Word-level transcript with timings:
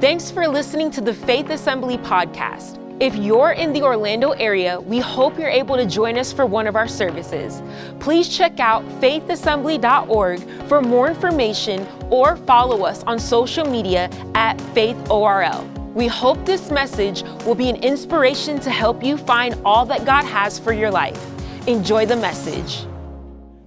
Thanks 0.00 0.30
for 0.30 0.46
listening 0.46 0.92
to 0.92 1.00
the 1.00 1.12
Faith 1.12 1.50
Assembly 1.50 1.98
podcast. 1.98 2.78
If 3.02 3.16
you're 3.16 3.50
in 3.50 3.72
the 3.72 3.82
Orlando 3.82 4.30
area, 4.30 4.80
we 4.80 5.00
hope 5.00 5.36
you're 5.36 5.48
able 5.48 5.74
to 5.74 5.86
join 5.86 6.16
us 6.16 6.32
for 6.32 6.46
one 6.46 6.68
of 6.68 6.76
our 6.76 6.86
services. 6.86 7.60
Please 7.98 8.28
check 8.28 8.60
out 8.60 8.84
faithassembly.org 9.00 10.68
for 10.68 10.80
more 10.80 11.08
information 11.08 11.84
or 12.10 12.36
follow 12.36 12.84
us 12.84 13.02
on 13.08 13.18
social 13.18 13.68
media 13.68 14.08
at 14.36 14.56
faithorl. 14.72 15.66
We 15.94 16.06
hope 16.06 16.46
this 16.46 16.70
message 16.70 17.24
will 17.44 17.56
be 17.56 17.68
an 17.68 17.82
inspiration 17.82 18.60
to 18.60 18.70
help 18.70 19.02
you 19.02 19.16
find 19.16 19.60
all 19.64 19.84
that 19.86 20.06
God 20.06 20.24
has 20.26 20.60
for 20.60 20.72
your 20.72 20.92
life. 20.92 21.20
Enjoy 21.66 22.06
the 22.06 22.14
message. 22.14 22.86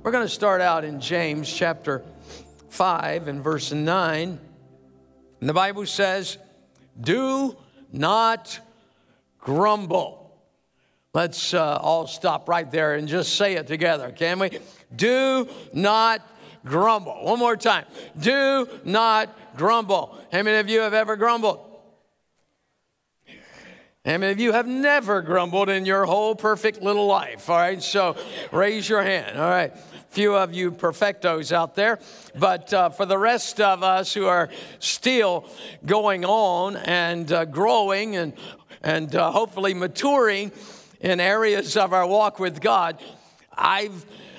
We're 0.02 0.12
going 0.12 0.26
to 0.26 0.34
start 0.34 0.62
out 0.62 0.86
in 0.86 1.02
James 1.02 1.52
chapter 1.52 2.06
5 2.70 3.28
and 3.28 3.44
verse 3.44 3.74
9. 3.74 4.40
And 5.42 5.50
the 5.50 5.54
Bible 5.54 5.86
says, 5.86 6.38
Do 7.00 7.58
not 7.92 8.60
grumble. 9.40 10.20
Let's 11.14 11.54
uh, 11.54 11.78
all 11.82 12.08
stop 12.08 12.48
right 12.48 12.72
there 12.72 12.94
and 12.94 13.08
just 13.08 13.36
say 13.36 13.56
it 13.56 13.68
together, 13.68 14.12
can 14.12 14.40
we? 14.40 14.60
Do 14.96 15.50
not 15.74 16.26
grumble. 16.64 17.26
One 17.26 17.40
more 17.40 17.58
time. 17.58 17.86
Do 18.18 18.70
not 18.86 19.58
grumble. 19.58 20.18
How 20.32 20.44
many 20.44 20.58
of 20.60 20.70
you 20.70 20.82
have 20.82 20.94
ever 20.94 21.18
grumbled? 21.18 21.60
How 24.06 24.18
many 24.18 24.32
of 24.32 24.40
you 24.40 24.52
have 24.52 24.66
never 24.66 25.22
grumbled 25.22 25.70
in 25.70 25.86
your 25.86 26.06
whole 26.06 26.34
perfect 26.34 26.82
little 26.82 27.06
life? 27.06 27.50
All 27.50 27.58
right, 27.58 27.82
so 27.84 28.16
raise 28.52 28.90
your 28.90 29.04
hand. 29.04 29.38
All 29.38 29.50
right, 29.50 29.76
few 30.12 30.36
of 30.36 30.54
you 30.54 30.72
perfectos 30.74 31.54
out 31.54 31.74
there, 31.74 31.98
but 32.38 32.74
uh, 32.74 32.90
for 32.90 33.06
the 33.06 33.18
rest 33.18 33.62
of 33.62 33.82
us 33.82 34.14
who 34.14 34.26
are 34.26 34.50
still 34.80 35.50
going 35.86 36.26
on 36.26 36.76
and 36.76 37.32
uh, 37.32 37.46
growing 37.46 38.18
and 38.18 38.34
and 38.84 39.16
uh, 39.16 39.32
hopefully 39.32 39.74
maturing 39.74 40.52
in 41.00 41.20
areas 41.20 41.78
of 41.78 41.94
our 41.94 42.06
walk 42.06 42.40
with 42.40 42.60
God. 42.60 43.02
I 43.56 43.90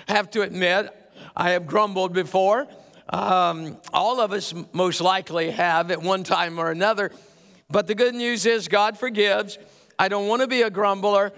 have 0.09 0.31
to 0.33 0.43
admit, 0.43 0.95
I 1.35 1.51
have 1.51 1.67
grumbled 1.67 2.13
before. 2.13 2.67
Um, 3.09 3.79
all 3.93 4.21
of 4.21 4.33
us 4.33 4.55
most 4.73 5.01
likely 5.01 5.51
have 5.51 5.91
at 5.91 6.03
one 6.03 6.25
time 6.25 6.59
or 6.59 6.71
another. 6.71 7.13
But 7.71 7.87
the 7.87 7.95
good 7.95 8.15
news 8.15 8.45
is, 8.47 8.69
God 8.69 8.99
forgives. 8.99 9.59
I 9.99 10.09
don't 10.09 10.27
want 10.27 10.43
to 10.43 10.49
be 10.49 10.63
a 10.63 10.71
grumbler. 10.71 11.33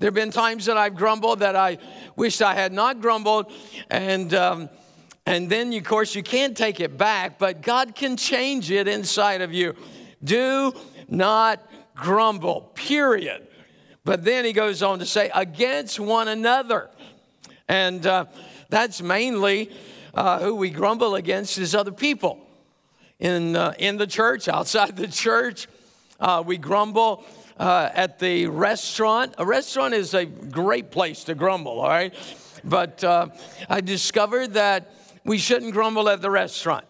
There 0.00 0.06
have 0.06 0.14
been 0.14 0.30
times 0.30 0.64
that 0.64 0.78
I've 0.78 0.96
grumbled 0.96 1.40
that 1.40 1.54
I 1.54 1.76
wished 2.16 2.40
I 2.40 2.54
had 2.54 2.72
not 2.72 3.02
grumbled. 3.02 3.52
And, 3.90 4.32
um, 4.32 4.70
and 5.26 5.50
then, 5.50 5.74
of 5.74 5.84
course, 5.84 6.14
you 6.14 6.22
can't 6.22 6.56
take 6.56 6.80
it 6.80 6.96
back, 6.96 7.38
but 7.38 7.60
God 7.60 7.94
can 7.94 8.16
change 8.16 8.70
it 8.70 8.88
inside 8.88 9.42
of 9.42 9.52
you. 9.52 9.74
Do 10.24 10.72
not 11.06 11.62
grumble, 11.94 12.72
period. 12.74 13.46
But 14.02 14.24
then 14.24 14.46
he 14.46 14.54
goes 14.54 14.82
on 14.82 15.00
to 15.00 15.06
say, 15.06 15.30
against 15.34 16.00
one 16.00 16.28
another. 16.28 16.88
And 17.68 18.06
uh, 18.06 18.24
that's 18.70 19.02
mainly 19.02 19.70
uh, 20.14 20.38
who 20.38 20.54
we 20.54 20.70
grumble 20.70 21.14
against 21.14 21.58
is 21.58 21.74
other 21.74 21.92
people. 21.92 22.40
In, 23.18 23.54
uh, 23.54 23.74
in 23.78 23.98
the 23.98 24.06
church, 24.06 24.48
outside 24.48 24.96
the 24.96 25.08
church, 25.08 25.68
uh, 26.18 26.42
we 26.44 26.56
grumble 26.56 27.22
uh, 27.60 27.90
at 27.94 28.18
the 28.18 28.46
restaurant. 28.46 29.34
A 29.36 29.44
restaurant 29.44 29.92
is 29.92 30.14
a 30.14 30.24
great 30.24 30.90
place 30.90 31.24
to 31.24 31.34
grumble, 31.34 31.80
all 31.80 31.88
right? 31.88 32.14
But 32.64 33.04
uh, 33.04 33.28
I 33.68 33.82
discovered 33.82 34.54
that 34.54 34.94
we 35.24 35.36
shouldn't 35.36 35.74
grumble 35.74 36.08
at 36.08 36.22
the 36.22 36.30
restaurant. 36.30 36.86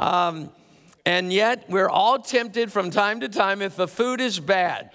Um, 0.00 0.50
and 1.04 1.32
yet, 1.32 1.68
we're 1.68 1.88
all 1.88 2.18
tempted 2.18 2.72
from 2.72 2.90
time 2.90 3.20
to 3.20 3.28
time 3.28 3.60
if 3.60 3.76
the 3.76 3.86
food 3.86 4.20
is 4.20 4.40
bad 4.40 4.90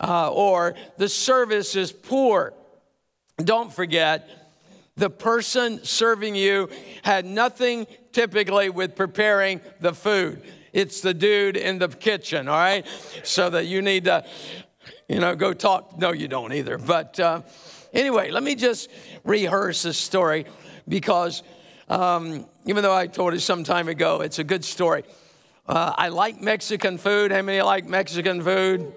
uh, 0.00 0.30
or 0.32 0.74
the 0.96 1.08
service 1.08 1.76
is 1.76 1.92
poor. 1.92 2.52
Don't 3.38 3.72
forget, 3.72 4.28
the 4.96 5.10
person 5.10 5.84
serving 5.84 6.34
you 6.34 6.68
had 7.02 7.24
nothing 7.24 7.86
typically 8.12 8.68
with 8.68 8.96
preparing 8.96 9.60
the 9.80 9.94
food. 9.94 10.42
It's 10.72 11.00
the 11.00 11.14
dude 11.14 11.56
in 11.56 11.78
the 11.78 11.88
kitchen, 11.88 12.48
all 12.48 12.56
right? 12.56 12.86
So 13.24 13.50
that 13.50 13.66
you 13.66 13.82
need 13.82 14.04
to, 14.04 14.24
you 15.08 15.18
know, 15.18 15.34
go 15.34 15.52
talk. 15.52 15.98
No, 15.98 16.12
you 16.12 16.28
don't 16.28 16.52
either. 16.52 16.78
But 16.78 17.18
uh, 17.18 17.42
anyway, 17.92 18.30
let 18.30 18.42
me 18.42 18.54
just 18.54 18.88
rehearse 19.24 19.82
this 19.82 19.98
story 19.98 20.46
because 20.88 21.42
um, 21.88 22.46
even 22.66 22.82
though 22.82 22.94
I 22.94 23.06
told 23.08 23.34
it 23.34 23.40
some 23.40 23.64
time 23.64 23.88
ago, 23.88 24.20
it's 24.20 24.38
a 24.38 24.44
good 24.44 24.64
story. 24.64 25.04
Uh, 25.66 25.92
I 25.96 26.08
like 26.08 26.40
Mexican 26.40 26.98
food. 26.98 27.32
How 27.32 27.42
many 27.42 27.62
like 27.62 27.86
Mexican 27.86 28.42
food? 28.42 28.92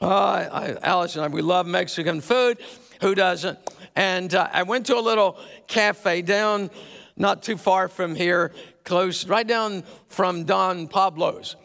Uh, 0.00 0.06
I, 0.06 0.76
Alice 0.82 1.16
and 1.16 1.24
I, 1.24 1.28
we 1.28 1.42
love 1.42 1.66
Mexican 1.66 2.20
food. 2.20 2.58
Who 3.00 3.14
doesn't? 3.14 3.58
And 3.96 4.32
uh, 4.32 4.48
I 4.52 4.62
went 4.62 4.86
to 4.86 4.96
a 4.96 5.00
little 5.00 5.38
cafe 5.66 6.22
down 6.22 6.70
not 7.16 7.42
too 7.42 7.56
far 7.56 7.88
from 7.88 8.14
here, 8.14 8.52
close, 8.88 9.26
right 9.26 9.46
down 9.46 9.84
from 10.06 10.44
Don 10.44 10.88
Pablo's. 10.88 11.56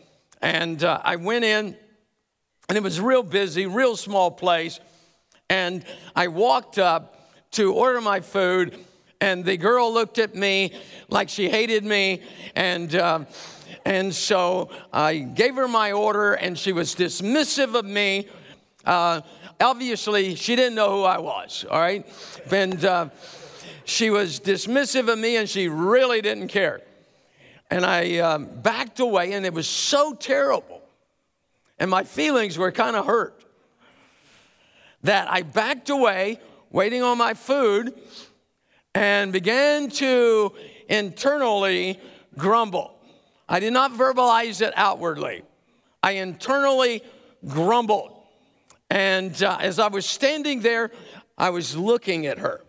And 0.42 0.84
uh, 0.84 1.00
I 1.04 1.16
went 1.16 1.46
in, 1.46 1.76
and 2.68 2.78
it 2.78 2.84
was 2.84 3.00
real 3.00 3.24
busy, 3.24 3.66
real 3.66 3.96
small 3.96 4.30
place. 4.30 4.82
And 5.50 5.86
I 6.16 6.28
walked 6.28 6.78
up 6.78 7.32
to 7.52 7.74
order 7.74 8.02
my 8.02 8.20
food, 8.20 8.78
and 9.22 9.46
the 9.46 9.56
girl 9.56 9.94
looked 9.94 10.20
at 10.20 10.36
me 10.36 10.74
like 11.08 11.30
she 11.30 11.50
hated 11.50 11.86
me. 11.86 12.22
And 12.56 12.94
um, 12.96 13.28
and 13.86 14.14
so 14.14 14.70
I 14.92 15.18
gave 15.18 15.56
her 15.56 15.68
my 15.68 15.94
order, 15.94 16.34
and 16.34 16.60
she 16.60 16.74
was 16.74 16.94
dismissive 16.94 17.74
of 17.74 17.86
me. 17.86 18.28
Uh, 18.84 19.22
obviously, 19.62 20.36
she 20.36 20.58
didn't 20.58 20.76
know 20.76 20.90
who 20.90 21.04
I 21.04 21.20
was, 21.20 21.66
all 21.72 21.80
right? 21.80 22.06
And 22.52 22.84
uh, 22.84 23.10
she 23.86 24.10
was 24.10 24.42
dismissive 24.42 25.08
of 25.08 25.18
me, 25.18 25.38
and 25.38 25.50
she 25.50 25.70
really 25.70 26.22
didn't 26.22 26.50
care. 26.50 26.82
And 27.74 27.88
I 27.88 28.20
um, 28.20 28.46
backed 28.62 29.00
away, 29.00 29.34
and 29.34 29.48
it 29.48 29.52
was 29.52 29.68
so 29.68 30.14
terrible. 30.14 30.84
And 31.80 31.90
my 31.90 32.04
feelings 32.04 32.56
were 32.56 32.72
kind 32.72 32.96
of 32.96 33.08
hurt 33.08 33.44
that 35.02 35.28
I 35.32 35.42
backed 35.42 35.90
away, 35.90 36.40
waiting 36.70 37.02
on 37.02 37.18
my 37.18 37.34
food, 37.34 38.00
and 38.94 39.34
began 39.34 39.90
to 39.90 40.54
internally 40.88 42.00
grumble. 42.38 42.96
I 43.50 43.60
did 43.60 43.74
not 43.74 43.92
verbalize 43.92 44.62
it 44.62 44.72
outwardly. 44.76 45.42
I 46.04 46.12
internally 46.12 47.02
grumbled. 47.48 48.16
And 48.92 49.42
uh, 49.42 49.58
as 49.60 49.80
I 49.80 49.88
was 49.88 50.06
standing 50.06 50.60
there, 50.60 50.92
I 51.40 51.50
was 51.50 51.76
looking 51.76 52.28
at 52.28 52.38
her. 52.38 52.63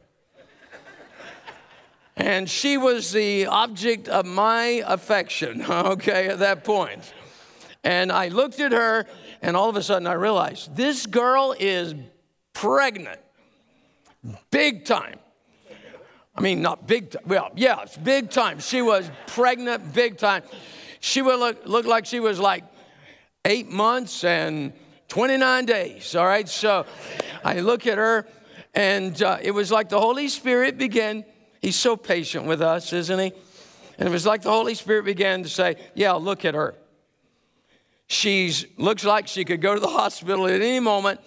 And 2.16 2.48
she 2.48 2.76
was 2.76 3.12
the 3.12 3.46
object 3.46 4.08
of 4.08 4.26
my 4.26 4.82
affection, 4.86 5.62
okay, 5.68 6.28
at 6.28 6.38
that 6.40 6.64
point. 6.64 7.12
And 7.82 8.10
I 8.10 8.28
looked 8.28 8.60
at 8.60 8.72
her, 8.72 9.06
and 9.42 9.56
all 9.56 9.68
of 9.68 9.76
a 9.76 9.82
sudden 9.82 10.06
I 10.06 10.14
realized 10.14 10.74
this 10.74 11.06
girl 11.06 11.54
is 11.58 11.94
pregnant, 12.52 13.20
big 14.50 14.84
time. 14.84 15.18
I 16.36 16.40
mean, 16.40 16.62
not 16.62 16.86
big 16.86 17.10
time. 17.10 17.22
Well, 17.26 17.50
yeah, 17.54 17.82
it's 17.82 17.96
big 17.96 18.30
time. 18.30 18.58
She 18.58 18.82
was 18.82 19.08
pregnant 19.28 19.92
big 19.92 20.18
time. 20.18 20.42
She 21.00 21.22
would 21.22 21.38
look, 21.38 21.66
look 21.66 21.86
like 21.86 22.06
she 22.06 22.18
was 22.18 22.40
like 22.40 22.64
eight 23.44 23.68
months 23.70 24.24
and 24.24 24.72
29 25.08 25.66
days. 25.66 26.16
All 26.16 26.26
right. 26.26 26.48
So 26.48 26.86
I 27.44 27.60
look 27.60 27.86
at 27.86 27.98
her, 27.98 28.26
and 28.74 29.22
uh, 29.22 29.38
it 29.42 29.52
was 29.52 29.70
like 29.70 29.88
the 29.90 30.00
Holy 30.00 30.28
Spirit 30.28 30.78
began. 30.78 31.24
He's 31.64 31.76
so 31.76 31.96
patient 31.96 32.44
with 32.44 32.60
us, 32.60 32.92
isn't 32.92 33.18
he? 33.18 33.32
And 33.96 34.06
it 34.06 34.12
was 34.12 34.26
like 34.26 34.42
the 34.42 34.50
Holy 34.50 34.74
Spirit 34.74 35.06
began 35.06 35.42
to 35.44 35.48
say, 35.48 35.76
Yeah, 35.94 36.12
look 36.12 36.44
at 36.44 36.54
her. 36.54 36.74
She's 38.06 38.66
looks 38.76 39.02
like 39.02 39.28
she 39.28 39.46
could 39.46 39.62
go 39.62 39.72
to 39.72 39.80
the 39.80 39.88
hospital 39.88 40.46
at 40.46 40.60
any 40.60 40.78
moment. 40.78 41.20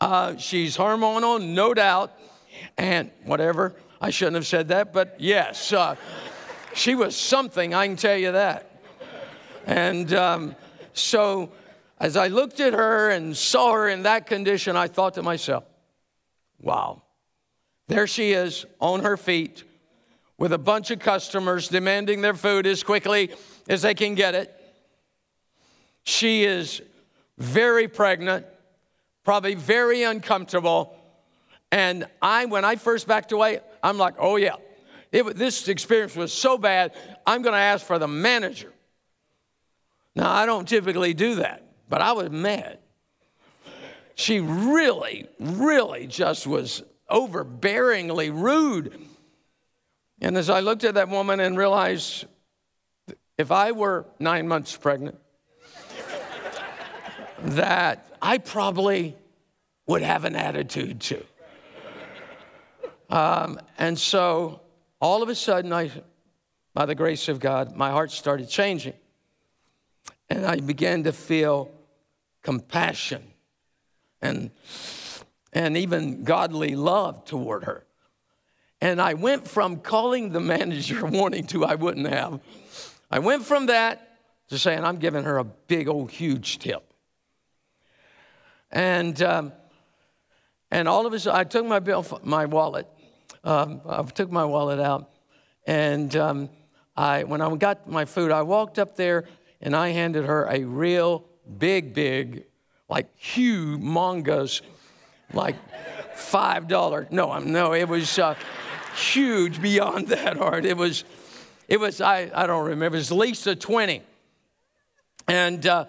Uh, 0.00 0.36
she's 0.38 0.76
hormonal, 0.76 1.40
no 1.40 1.72
doubt, 1.72 2.18
and 2.76 3.12
whatever. 3.26 3.76
I 4.00 4.10
shouldn't 4.10 4.34
have 4.34 4.46
said 4.48 4.66
that, 4.68 4.92
but 4.92 5.14
yes, 5.20 5.72
uh, 5.72 5.94
she 6.74 6.96
was 6.96 7.14
something, 7.14 7.74
I 7.74 7.86
can 7.86 7.94
tell 7.94 8.16
you 8.16 8.32
that. 8.32 8.82
And 9.66 10.12
um, 10.14 10.56
so 10.94 11.52
as 12.00 12.16
I 12.16 12.26
looked 12.26 12.58
at 12.58 12.72
her 12.72 13.10
and 13.10 13.36
saw 13.36 13.72
her 13.74 13.88
in 13.88 14.02
that 14.02 14.26
condition, 14.26 14.76
I 14.76 14.88
thought 14.88 15.14
to 15.14 15.22
myself, 15.22 15.62
wow, 16.60 17.03
there 17.88 18.06
she 18.06 18.32
is 18.32 18.64
on 18.80 19.00
her 19.00 19.16
feet 19.16 19.64
with 20.38 20.52
a 20.52 20.58
bunch 20.58 20.90
of 20.90 20.98
customers 20.98 21.68
demanding 21.68 22.20
their 22.20 22.34
food 22.34 22.66
as 22.66 22.82
quickly 22.82 23.30
as 23.68 23.82
they 23.82 23.94
can 23.94 24.14
get 24.14 24.34
it. 24.34 24.54
She 26.02 26.44
is 26.44 26.82
very 27.38 27.88
pregnant, 27.88 28.46
probably 29.24 29.54
very 29.54 30.02
uncomfortable. 30.02 30.96
And 31.70 32.06
I, 32.20 32.46
when 32.46 32.64
I 32.64 32.76
first 32.76 33.06
backed 33.06 33.32
away, 33.32 33.60
I'm 33.82 33.98
like, 33.98 34.14
oh 34.18 34.36
yeah, 34.36 34.56
it, 35.12 35.36
this 35.36 35.68
experience 35.68 36.16
was 36.16 36.32
so 36.32 36.58
bad, 36.58 36.92
I'm 37.26 37.42
going 37.42 37.54
to 37.54 37.58
ask 37.58 37.86
for 37.86 37.98
the 37.98 38.08
manager. 38.08 38.72
Now, 40.16 40.30
I 40.30 40.46
don't 40.46 40.68
typically 40.68 41.14
do 41.14 41.36
that, 41.36 41.62
but 41.88 42.00
I 42.00 42.12
was 42.12 42.30
mad. 42.30 42.78
She 44.14 44.40
really, 44.40 45.26
really 45.40 46.06
just 46.06 46.46
was 46.46 46.82
overbearingly 47.10 48.30
rude. 48.32 48.98
And 50.20 50.36
as 50.36 50.48
I 50.48 50.60
looked 50.60 50.84
at 50.84 50.94
that 50.94 51.08
woman 51.08 51.40
and 51.40 51.56
realized 51.56 52.26
if 53.36 53.50
I 53.50 53.72
were 53.72 54.06
nine 54.18 54.48
months 54.48 54.76
pregnant, 54.76 55.18
that 57.42 58.06
I 58.22 58.38
probably 58.38 59.16
would 59.86 60.02
have 60.02 60.24
an 60.24 60.36
attitude 60.36 61.00
too. 61.00 61.24
Um, 63.10 63.60
and 63.78 63.98
so 63.98 64.60
all 65.00 65.22
of 65.22 65.28
a 65.28 65.34
sudden, 65.34 65.72
I, 65.72 65.90
by 66.72 66.86
the 66.86 66.94
grace 66.94 67.28
of 67.28 67.38
God, 67.38 67.76
my 67.76 67.90
heart 67.90 68.10
started 68.10 68.48
changing. 68.48 68.94
And 70.30 70.46
I 70.46 70.56
began 70.56 71.04
to 71.04 71.12
feel 71.12 71.70
compassion 72.42 73.22
and, 74.22 74.50
and 75.54 75.76
even 75.76 76.24
godly 76.24 76.74
love 76.74 77.24
toward 77.24 77.64
her. 77.64 77.86
And 78.80 79.00
I 79.00 79.14
went 79.14 79.46
from 79.48 79.78
calling 79.78 80.30
the 80.30 80.40
manager 80.40 81.06
wanting 81.06 81.46
to, 81.48 81.64
I 81.64 81.76
wouldn't 81.76 82.08
have. 82.08 82.40
I 83.10 83.20
went 83.20 83.44
from 83.44 83.66
that 83.66 84.18
to 84.48 84.58
saying, 84.58 84.84
I'm 84.84 84.98
giving 84.98 85.24
her 85.24 85.38
a 85.38 85.44
big 85.44 85.88
old 85.88 86.10
huge 86.10 86.58
tip. 86.58 86.82
And, 88.70 89.22
um, 89.22 89.52
and 90.70 90.88
all 90.88 91.06
of 91.06 91.12
a 91.12 91.20
sudden, 91.20 91.38
I 91.38 91.44
took 91.44 91.64
my 91.64 91.78
bill, 91.78 92.04
my 92.24 92.46
wallet, 92.46 92.88
um, 93.44 93.80
I 93.88 94.02
took 94.02 94.32
my 94.32 94.44
wallet 94.44 94.80
out, 94.80 95.10
and 95.66 96.14
um, 96.16 96.50
I, 96.96 97.22
when 97.22 97.40
I 97.40 97.54
got 97.54 97.88
my 97.88 98.04
food, 98.04 98.32
I 98.32 98.42
walked 98.42 98.78
up 98.78 98.96
there 98.96 99.24
and 99.60 99.76
I 99.76 99.90
handed 99.90 100.24
her 100.24 100.46
a 100.50 100.64
real 100.64 101.24
big, 101.58 101.94
big, 101.94 102.44
like 102.88 103.16
huge, 103.16 103.80
humongous, 103.80 104.60
like 105.32 105.56
five 106.14 106.68
dollar. 106.68 107.06
No, 107.10 107.30
I'm 107.30 107.52
no, 107.52 107.72
it 107.72 107.88
was 107.88 108.18
uh, 108.18 108.34
huge 108.96 109.60
beyond 109.60 110.08
that 110.08 110.38
art. 110.38 110.64
It 110.64 110.76
was, 110.76 111.04
it 111.68 111.78
was 111.80 112.00
I, 112.00 112.30
I 112.34 112.46
don't 112.46 112.66
remember. 112.66 112.96
It 112.96 113.00
was 113.00 113.10
at 113.10 113.18
least 113.18 113.46
a 113.46 113.56
twenty, 113.56 114.02
and 115.28 115.64
uh, 115.66 115.86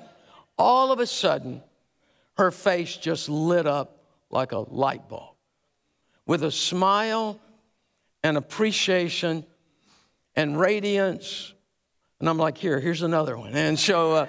all 0.58 0.92
of 0.92 1.00
a 1.00 1.08
sudden, 1.08 1.62
her 2.38 2.52
face 2.52 2.96
just 2.96 3.30
lit 3.30 3.68
up 3.68 4.04
like 4.30 4.52
a 4.52 4.60
light 4.60 5.08
bulb, 5.10 5.36
with 6.26 6.44
a 6.44 6.52
smile 6.52 7.40
and 8.24 8.38
appreciation 8.38 9.46
and 10.36 10.60
radiance. 10.60 11.54
And 12.25 12.30
I'm 12.31 12.39
like, 12.39 12.57
here, 12.57 12.80
here's 12.80 13.04
another 13.04 13.38
one. 13.38 13.54
And 13.54 13.77
so, 13.77 14.13
uh, 14.13 14.25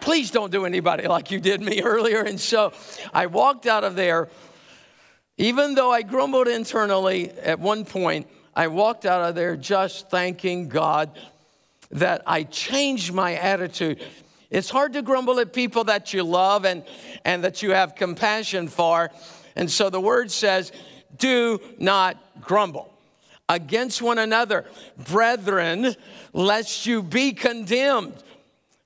please 0.00 0.30
don't 0.30 0.50
do 0.50 0.64
anybody 0.64 1.06
like 1.06 1.30
you 1.30 1.38
did 1.38 1.60
me 1.60 1.82
earlier. 1.84 2.22
And 2.22 2.40
so 2.40 2.72
I 3.12 3.26
walked 3.26 3.66
out 3.66 3.84
of 3.84 3.96
there. 3.96 4.30
Even 5.36 5.74
though 5.74 5.92
I 5.92 6.00
grumbled 6.00 6.48
internally 6.48 7.30
at 7.32 7.60
one 7.60 7.84
point, 7.84 8.28
I 8.56 8.68
walked 8.68 9.04
out 9.04 9.28
of 9.28 9.34
there 9.34 9.58
just 9.58 10.08
thanking 10.08 10.70
God 10.70 11.18
that 11.90 12.22
I 12.26 12.44
changed 12.44 13.12
my 13.12 13.34
attitude. 13.34 14.02
It's 14.48 14.70
hard 14.70 14.94
to 14.94 15.02
grumble 15.02 15.38
at 15.38 15.52
people 15.52 15.84
that 15.84 16.14
you 16.14 16.22
love 16.22 16.64
and, 16.64 16.82
and 17.26 17.44
that 17.44 17.62
you 17.62 17.72
have 17.72 17.94
compassion 17.94 18.68
for. 18.68 19.10
And 19.54 19.70
so 19.70 19.90
the 19.90 20.00
word 20.00 20.30
says, 20.30 20.72
do 21.18 21.60
not 21.78 22.16
grumble 22.40 22.97
against 23.48 24.02
one 24.02 24.18
another, 24.18 24.64
brethren, 24.96 25.94
lest 26.32 26.86
you 26.86 27.02
be 27.02 27.32
condemned. 27.32 28.22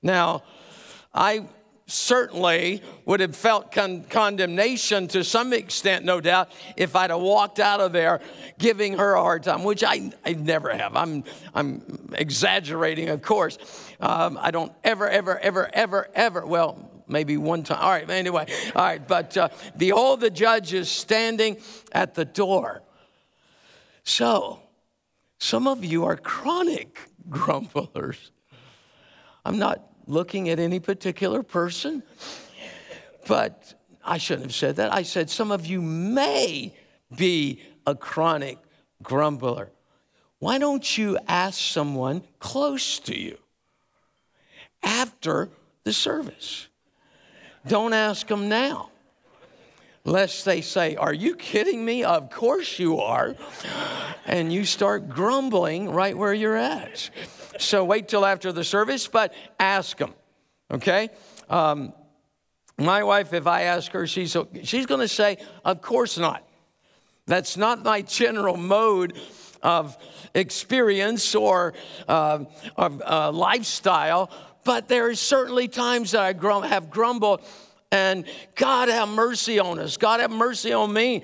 Now, 0.01 0.43
I 1.13 1.47
certainly 1.85 2.81
would 3.05 3.19
have 3.19 3.35
felt 3.35 3.71
con- 3.71 4.03
condemnation 4.05 5.07
to 5.09 5.23
some 5.23 5.53
extent, 5.53 6.05
no 6.05 6.21
doubt, 6.21 6.51
if 6.77 6.95
I'd 6.95 7.09
have 7.09 7.21
walked 7.21 7.59
out 7.59 7.81
of 7.81 7.91
there 7.91 8.21
giving 8.57 8.97
her 8.97 9.13
a 9.13 9.21
hard 9.21 9.43
time, 9.43 9.63
which 9.63 9.83
I, 9.83 10.11
I 10.25 10.33
never 10.33 10.73
have. 10.75 10.95
I'm, 10.95 11.23
I'm 11.53 12.13
exaggerating, 12.13 13.09
of 13.09 13.21
course. 13.21 13.57
Um, 13.99 14.39
I 14.41 14.51
don't 14.51 14.71
ever, 14.83 15.09
ever, 15.09 15.37
ever, 15.39 15.69
ever, 15.73 16.07
ever, 16.15 16.45
well, 16.45 16.89
maybe 17.07 17.37
one 17.37 17.63
time. 17.63 17.79
All 17.81 17.89
right, 17.89 18.09
anyway, 18.09 18.47
all 18.75 18.83
right, 18.83 19.05
but 19.05 19.35
uh, 19.35 19.49
behold, 19.77 20.21
the 20.21 20.29
judge 20.29 20.73
is 20.73 20.89
standing 20.89 21.57
at 21.91 22.15
the 22.15 22.25
door. 22.25 22.81
So, 24.03 24.59
some 25.39 25.67
of 25.67 25.83
you 25.83 26.05
are 26.05 26.17
chronic 26.17 26.99
grumblers. 27.29 28.31
I'm 29.45 29.59
not 29.59 29.81
looking 30.07 30.49
at 30.49 30.59
any 30.59 30.79
particular 30.79 31.43
person, 31.43 32.03
but 33.27 33.73
I 34.03 34.17
shouldn't 34.17 34.47
have 34.47 34.55
said 34.55 34.75
that. 34.77 34.93
I 34.93 35.03
said 35.03 35.29
some 35.29 35.51
of 35.51 35.65
you 35.65 35.81
may 35.81 36.73
be 37.15 37.61
a 37.85 37.95
chronic 37.95 38.57
grumbler. 39.01 39.71
Why 40.39 40.57
don't 40.57 40.97
you 40.97 41.17
ask 41.27 41.59
someone 41.59 42.23
close 42.39 42.99
to 42.99 43.17
you 43.17 43.37
after 44.81 45.49
the 45.83 45.93
service? 45.93 46.67
Don't 47.65 47.93
ask 47.93 48.27
them 48.27 48.49
now 48.49 48.89
lest 50.05 50.45
they 50.45 50.61
say, 50.61 50.95
Are 50.95 51.13
you 51.13 51.35
kidding 51.35 51.83
me? 51.83 52.03
Of 52.03 52.29
course 52.29 52.79
you 52.79 52.99
are. 52.99 53.35
And 54.25 54.51
you 54.51 54.65
start 54.65 55.09
grumbling 55.09 55.89
right 55.89 56.17
where 56.17 56.33
you're 56.33 56.57
at. 56.57 57.09
So 57.59 57.85
wait 57.85 58.07
till 58.07 58.25
after 58.25 58.51
the 58.51 58.63
service, 58.63 59.07
but 59.07 59.33
ask 59.59 59.97
them, 59.97 60.13
okay? 60.71 61.09
Um, 61.49 61.93
my 62.77 63.03
wife, 63.03 63.33
if 63.33 63.45
I 63.45 63.63
ask 63.63 63.91
her, 63.91 64.07
she's, 64.07 64.35
she's 64.63 64.85
going 64.85 65.01
to 65.01 65.07
say, 65.07 65.37
Of 65.63 65.81
course 65.81 66.17
not. 66.17 66.47
That's 67.25 67.55
not 67.55 67.83
my 67.83 68.01
general 68.01 68.57
mode 68.57 69.17
of 69.61 69.97
experience 70.33 71.35
or 71.35 71.73
uh, 72.07 72.43
of 72.75 73.01
uh, 73.01 73.31
lifestyle, 73.31 74.29
but 74.65 74.89
there 74.89 75.07
are 75.07 75.15
certainly 75.15 75.69
times 75.69 76.11
that 76.11 76.21
I 76.21 76.33
grum- 76.33 76.63
have 76.63 76.89
grumbled 76.89 77.41
and 77.93 78.25
God 78.55 78.89
have 78.89 79.07
mercy 79.07 79.59
on 79.59 79.77
us. 79.77 79.97
God 79.97 80.19
have 80.19 80.31
mercy 80.31 80.73
on 80.73 80.91
me 80.91 81.23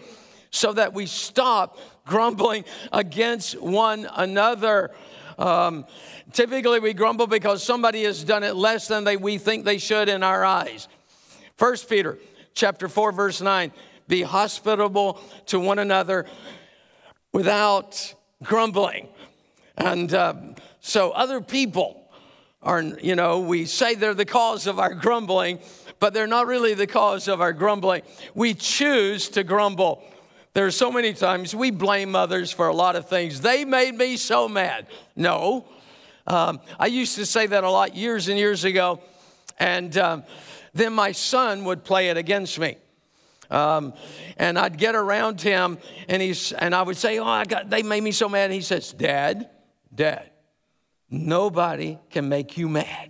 so 0.52 0.72
that 0.72 0.94
we 0.94 1.08
stop 1.08 1.80
grumbling 2.06 2.64
against 2.94 3.60
one 3.60 4.08
another. 4.16 4.92
Um, 5.40 5.88
typically, 6.32 6.80
we 6.80 6.94
grumble 6.94 7.26
because 7.26 7.64
somebody 7.64 8.04
has 8.04 8.24
done 8.24 8.44
it 8.44 8.56
less 8.56 8.88
than 8.88 9.04
they, 9.04 9.18
we 9.18 9.40
think 9.40 9.66
they 9.66 9.80
should 9.80 10.10
in 10.10 10.22
our 10.22 10.46
eyes. 10.46 10.88
First 11.58 11.90
Peter 11.90 12.20
chapter 12.54 12.88
4, 12.88 13.14
verse 13.14 13.42
9 13.42 13.72
be 14.08 14.22
hospitable 14.22 15.20
to 15.48 15.60
one 15.60 15.80
another 15.80 16.28
without 17.34 18.14
grumbling. 18.44 19.08
And 19.76 20.14
uh, 20.14 20.36
so, 20.82 21.12
other 21.12 21.42
people 21.42 22.12
are, 22.62 22.82
you 22.82 23.16
know, 23.16 23.40
we 23.40 23.66
say 23.66 23.96
they're 23.96 24.14
the 24.14 24.26
cause 24.26 24.68
of 24.68 24.80
our 24.80 24.94
grumbling, 24.94 25.60
but 26.00 26.14
they're 26.14 26.28
not 26.28 26.48
really 26.48 26.74
the 26.74 26.88
cause 26.88 27.28
of 27.28 27.42
our 27.42 27.54
grumbling. 27.54 28.02
We 28.34 28.54
choose 28.54 29.30
to 29.30 29.44
grumble. 29.44 30.04
There 30.54 30.66
are 30.66 30.72
so 30.72 30.92
many 30.92 31.14
times 31.14 31.54
we 31.54 31.72
blame 31.72 32.16
others 32.16 32.52
for 32.52 32.68
a 32.68 32.74
lot 32.74 32.96
of 32.96 33.08
things. 33.08 33.42
They 33.42 33.66
made 33.66 33.96
me 33.96 34.18
so 34.18 34.48
mad. 34.50 34.88
No. 35.16 35.66
Um, 36.26 36.60
I 36.80 36.88
used 36.88 37.16
to 37.16 37.26
say 37.26 37.48
that 37.48 37.64
a 37.64 37.70
lot 37.70 37.96
years 37.96 38.28
and 38.28 38.38
years 38.38 38.64
ago, 38.64 39.02
and 39.60 39.96
um, 39.98 40.24
then 40.74 40.94
my 40.94 41.12
son 41.12 41.66
would 41.66 41.84
play 41.84 42.10
it 42.10 42.18
against 42.18 42.60
me. 42.60 42.78
Um, 43.52 43.94
and 44.38 44.60
I'd 44.60 44.78
get 44.78 44.96
around 44.96 45.42
him, 45.42 45.80
and 46.08 46.22
he's 46.22 46.52
and 46.52 46.76
I 46.76 46.84
would 46.84 46.98
say, 46.98 47.18
"Oh, 47.18 47.26
I 47.26 47.46
got 47.46 47.70
they 47.70 47.82
made 47.82 48.04
me 48.04 48.12
so 48.12 48.30
mad." 48.30 48.46
And 48.46 48.54
he 48.54 48.62
says, 48.62 48.94
"Dad, 48.94 49.50
Dad, 49.94 50.30
nobody 51.10 51.98
can 52.12 52.30
make 52.30 52.58
you 52.58 52.70
mad." 52.70 53.10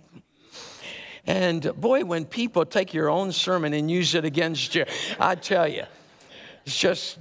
And 1.30 1.72
boy, 1.80 2.04
when 2.04 2.24
people 2.24 2.64
take 2.64 2.92
your 2.92 3.08
own 3.08 3.30
sermon 3.30 3.72
and 3.72 3.88
use 3.88 4.16
it 4.16 4.24
against 4.24 4.74
you, 4.74 4.84
I 5.20 5.36
tell 5.36 5.68
you, 5.68 5.84
it's 6.66 6.76
just 6.76 7.18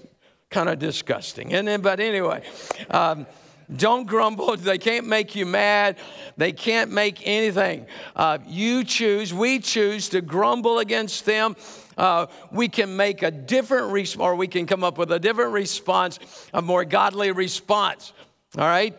kind 0.50 0.68
of 0.68 0.80
disgusting. 0.80 1.54
And 1.54 1.68
then, 1.68 1.82
but 1.82 2.00
anyway, 2.00 2.42
um, 2.89 3.28
don't 3.75 4.08
grumble. 4.08 4.58
They 4.58 4.80
can't 4.80 5.06
make 5.06 5.36
you 5.36 5.46
mad. 5.46 6.00
They 6.38 6.51
can't 6.51 6.92
make 6.92 7.22
anything. 7.28 7.86
Uh, 8.16 8.39
you 8.48 8.84
choose, 8.84 9.32
we 9.32 9.60
choose 9.60 10.10
to 10.10 10.22
grumble 10.22 10.80
against 10.80 11.28
them. 11.28 11.56
Uh, 11.96 12.25
we 12.51 12.68
can 12.68 12.98
make 12.98 13.22
a 13.22 13.30
different 13.30 13.92
response, 13.92 14.24
or 14.24 14.36
we 14.36 14.48
can 14.48 14.66
come 14.66 14.84
up 14.84 14.98
with 14.98 15.12
a 15.12 15.20
different 15.20 15.54
response, 15.54 16.18
a 16.51 16.63
more 16.63 16.84
godly 16.84 17.32
response. 17.32 18.12
All 18.58 18.66
right? 18.66 18.98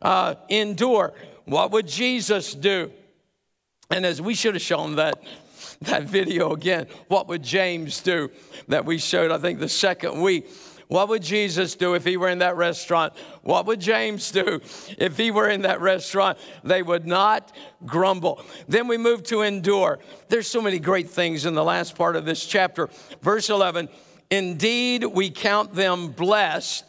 Uh, 0.00 0.36
endure. 0.48 1.14
What 1.46 1.72
would 1.72 1.88
Jesus 1.88 2.54
do? 2.54 2.92
And 3.92 4.06
as 4.06 4.22
we 4.22 4.34
should 4.34 4.54
have 4.54 4.62
shown 4.62 4.96
that, 4.96 5.22
that 5.82 6.04
video 6.04 6.54
again, 6.54 6.86
what 7.08 7.28
would 7.28 7.42
James 7.42 8.00
do 8.00 8.30
that 8.68 8.86
we 8.86 8.96
showed, 8.96 9.30
I 9.30 9.36
think, 9.36 9.60
the 9.60 9.68
second 9.68 10.22
week? 10.22 10.50
What 10.88 11.08
would 11.10 11.22
Jesus 11.22 11.74
do 11.74 11.94
if 11.94 12.04
he 12.04 12.16
were 12.16 12.30
in 12.30 12.38
that 12.38 12.56
restaurant? 12.56 13.12
What 13.42 13.66
would 13.66 13.80
James 13.80 14.30
do 14.30 14.60
if 14.98 15.18
he 15.18 15.30
were 15.30 15.48
in 15.48 15.62
that 15.62 15.82
restaurant? 15.82 16.38
They 16.64 16.82
would 16.82 17.06
not 17.06 17.54
grumble. 17.84 18.42
Then 18.66 18.88
we 18.88 18.96
move 18.96 19.24
to 19.24 19.42
endure. 19.42 19.98
There's 20.28 20.46
so 20.48 20.62
many 20.62 20.78
great 20.78 21.10
things 21.10 21.44
in 21.44 21.52
the 21.52 21.64
last 21.64 21.94
part 21.94 22.16
of 22.16 22.24
this 22.24 22.46
chapter. 22.46 22.88
Verse 23.20 23.50
11 23.50 23.90
Indeed, 24.30 25.04
we 25.04 25.28
count 25.28 25.74
them 25.74 26.08
blessed 26.08 26.84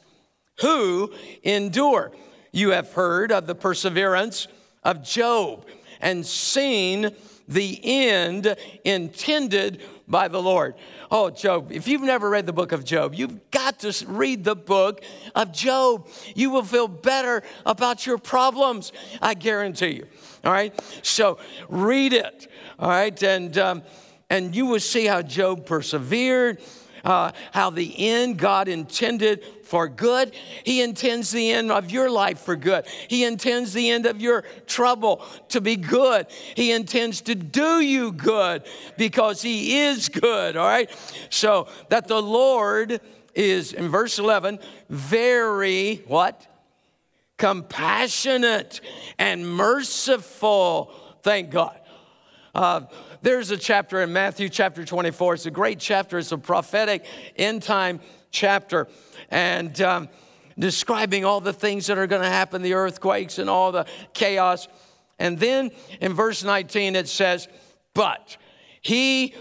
who 0.62 1.14
endure. 1.44 2.14
You 2.54 2.70
have 2.70 2.94
heard 2.94 3.34
of 3.34 3.48
the 3.48 3.56
perseverance 3.56 4.48
of 4.84 5.04
Job 5.04 5.66
and 6.04 6.24
seen 6.26 7.10
the 7.48 7.80
end 7.84 8.56
intended 8.84 9.82
by 10.08 10.28
the 10.28 10.42
Lord. 10.42 10.76
Oh, 11.10 11.30
Job, 11.30 11.72
if 11.72 11.88
you've 11.88 12.02
never 12.02 12.30
read 12.30 12.46
the 12.46 12.54
book 12.54 12.72
of 12.72 12.84
Job, 12.84 13.16
you've 13.16 13.50
got 13.52 13.80
to 13.80 14.06
read 14.08 14.44
the 14.44 14.56
book 14.56 15.02
of 15.34 15.52
Job. 15.52 16.08
You 16.36 16.50
will 16.50 16.64
feel 16.64 16.88
better 16.88 17.42
about 17.66 18.06
your 18.06 18.18
problems, 18.18 18.92
I 19.22 19.34
guarantee 19.34 19.96
you. 19.96 20.08
All 20.44 20.52
right? 20.52 20.80
So 21.02 21.38
read 21.70 22.14
it, 22.14 22.48
all 22.78 22.90
right? 22.90 23.24
And, 23.24 23.58
um, 23.58 23.84
and 24.30 24.56
you 24.56 24.66
will 24.66 24.80
see 24.80 25.06
how 25.06 25.22
Job 25.22 25.66
persevered, 25.66 26.60
uh, 27.04 27.32
how 27.52 27.70
the 27.70 27.94
end 27.98 28.38
God 28.38 28.68
intended 28.68 29.44
for 29.64 29.88
good. 29.88 30.34
He 30.64 30.82
intends 30.82 31.32
the 31.32 31.52
end 31.52 31.72
of 31.72 31.92
your 31.92 32.10
life 32.10 32.40
for 32.40 32.56
good. 32.56 32.86
He 33.08 33.24
intends 33.24 33.74
the 33.74 33.90
end 33.90 34.06
of 34.06 34.22
your 34.22 34.44
trouble 34.68 35.24
to 35.50 35.62
be 35.62 35.76
good. 35.76 36.28
He 36.56 36.72
intends 36.72 37.22
to 37.22 37.36
do 37.36 37.82
you 37.82 38.12
good 38.12 38.64
because 38.98 39.42
He 39.42 39.80
is 39.82 40.10
good, 40.10 40.56
all 40.56 40.68
right? 40.68 40.90
So 41.30 41.68
that 41.90 42.08
the 42.08 42.22
Lord 42.22 43.02
is, 43.36 43.74
in 43.74 43.90
verse 43.90 44.20
11, 44.20 44.60
very 44.90 46.04
what? 46.08 46.48
Compassionate 47.38 48.80
and 49.18 49.48
merciful. 49.48 50.94
Thank 51.24 51.50
God. 51.50 51.80
Uh, 52.54 52.82
there's 53.24 53.52
a 53.52 53.58
chapter 53.58 54.02
in 54.02 54.12
Matthew 54.12 54.50
chapter 54.50 54.84
24. 54.84 55.36
It's 55.36 55.46
a 55.46 55.52
great 55.52 55.80
chapter. 55.80 56.18
It's 56.18 56.34
a 56.34 56.38
prophetic 56.38 57.06
end 57.38 57.64
time 57.64 58.02
chapter 58.32 58.90
and 59.30 59.80
um, 59.82 60.10
describing 60.60 61.24
all 61.24 61.40
the 61.40 61.54
things 61.54 61.88
that 61.88 61.98
are 61.98 62.06
going 62.06 62.22
to 62.22 62.28
happen 62.28 62.62
the 62.62 62.74
earthquakes 62.74 63.40
and 63.40 63.50
all 63.50 63.72
the 63.72 63.86
chaos. 64.14 64.68
And 65.20 65.40
then 65.40 65.72
in 66.02 66.14
verse 66.14 66.44
19, 66.44 66.98
it 66.98 67.08
says, 67.08 67.48
But 67.94 68.36
he 68.82 69.34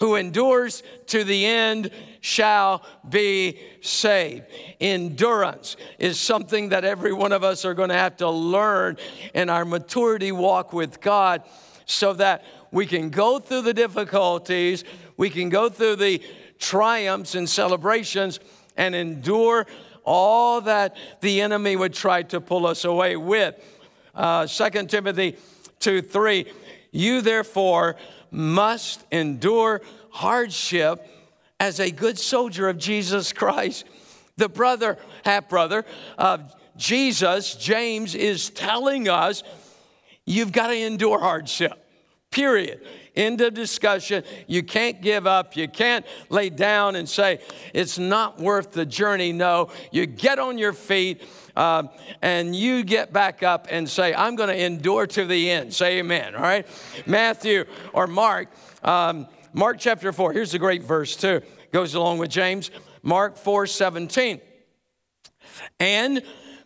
who 0.00 0.16
endures 0.16 0.82
to 1.06 1.24
the 1.24 1.46
end 1.46 1.90
shall 2.20 2.84
be 3.08 3.58
saved. 3.80 4.44
Endurance 4.80 5.78
is 5.98 6.20
something 6.20 6.68
that 6.70 6.84
every 6.84 7.14
one 7.14 7.32
of 7.32 7.42
us 7.42 7.64
are 7.64 7.72
going 7.74 7.88
to 7.88 7.94
have 7.94 8.18
to 8.18 8.28
learn 8.28 8.98
in 9.32 9.48
our 9.48 9.64
maturity 9.64 10.30
walk 10.30 10.74
with 10.74 11.00
God 11.00 11.42
so 11.86 12.12
that 12.14 12.44
we 12.72 12.86
can 12.86 13.10
go 13.10 13.38
through 13.38 13.62
the 13.62 13.74
difficulties, 13.74 14.84
we 15.16 15.30
can 15.30 15.48
go 15.48 15.68
through 15.68 15.96
the 15.96 16.22
triumphs 16.58 17.34
and 17.34 17.48
celebrations 17.48 18.40
and 18.76 18.94
endure 18.94 19.66
all 20.04 20.60
that 20.62 20.96
the 21.20 21.40
enemy 21.40 21.76
would 21.76 21.92
try 21.92 22.22
to 22.22 22.40
pull 22.40 22.66
us 22.66 22.84
away 22.84 23.16
with. 23.16 23.54
Uh, 24.14 24.46
2 24.46 24.86
Timothy 24.86 25.36
2 25.80 26.02
3, 26.02 26.46
you 26.90 27.20
therefore 27.20 27.96
must 28.30 29.04
endure 29.10 29.80
hardship 30.10 31.06
as 31.58 31.78
a 31.78 31.90
good 31.90 32.18
soldier 32.18 32.68
of 32.68 32.78
Jesus 32.78 33.32
Christ. 33.32 33.84
The 34.36 34.48
brother, 34.48 34.96
half 35.24 35.48
brother 35.48 35.84
of 36.16 36.54
Jesus, 36.76 37.54
James, 37.54 38.14
is 38.14 38.50
telling 38.50 39.08
us 39.08 39.42
you've 40.24 40.52
got 40.52 40.68
to 40.68 40.76
endure 40.76 41.20
hardship, 41.20 41.79
period. 42.30 42.80
End 43.16 43.40
of 43.40 43.54
discussion. 43.54 44.22
You 44.46 44.62
can't 44.62 45.02
give 45.02 45.26
up. 45.26 45.56
You 45.56 45.66
can't 45.66 46.06
lay 46.28 46.48
down 46.48 46.94
and 46.94 47.08
say, 47.08 47.40
it's 47.74 47.98
not 47.98 48.38
worth 48.38 48.70
the 48.70 48.86
journey. 48.86 49.32
No, 49.32 49.70
you 49.90 50.06
get 50.06 50.38
on 50.38 50.56
your 50.56 50.72
feet 50.72 51.22
uh, 51.56 51.88
and 52.22 52.54
you 52.54 52.84
get 52.84 53.12
back 53.12 53.42
up 53.42 53.66
and 53.68 53.88
say, 53.88 54.14
I'm 54.14 54.36
going 54.36 54.48
to 54.48 54.64
endure 54.64 55.08
to 55.08 55.24
the 55.24 55.50
end. 55.50 55.74
Say 55.74 55.98
amen. 55.98 56.36
All 56.36 56.42
right. 56.42 56.66
Matthew 57.04 57.64
or 57.92 58.06
Mark, 58.06 58.48
um, 58.84 59.26
Mark 59.52 59.78
chapter 59.80 60.12
4. 60.12 60.32
Here's 60.32 60.54
a 60.54 60.58
great 60.60 60.84
verse, 60.84 61.16
too. 61.16 61.40
Goes 61.72 61.94
along 61.94 62.18
with 62.18 62.30
James. 62.30 62.70
Mark 63.02 63.36
4 63.38 63.66
17. 63.66 64.40
And 65.80 66.22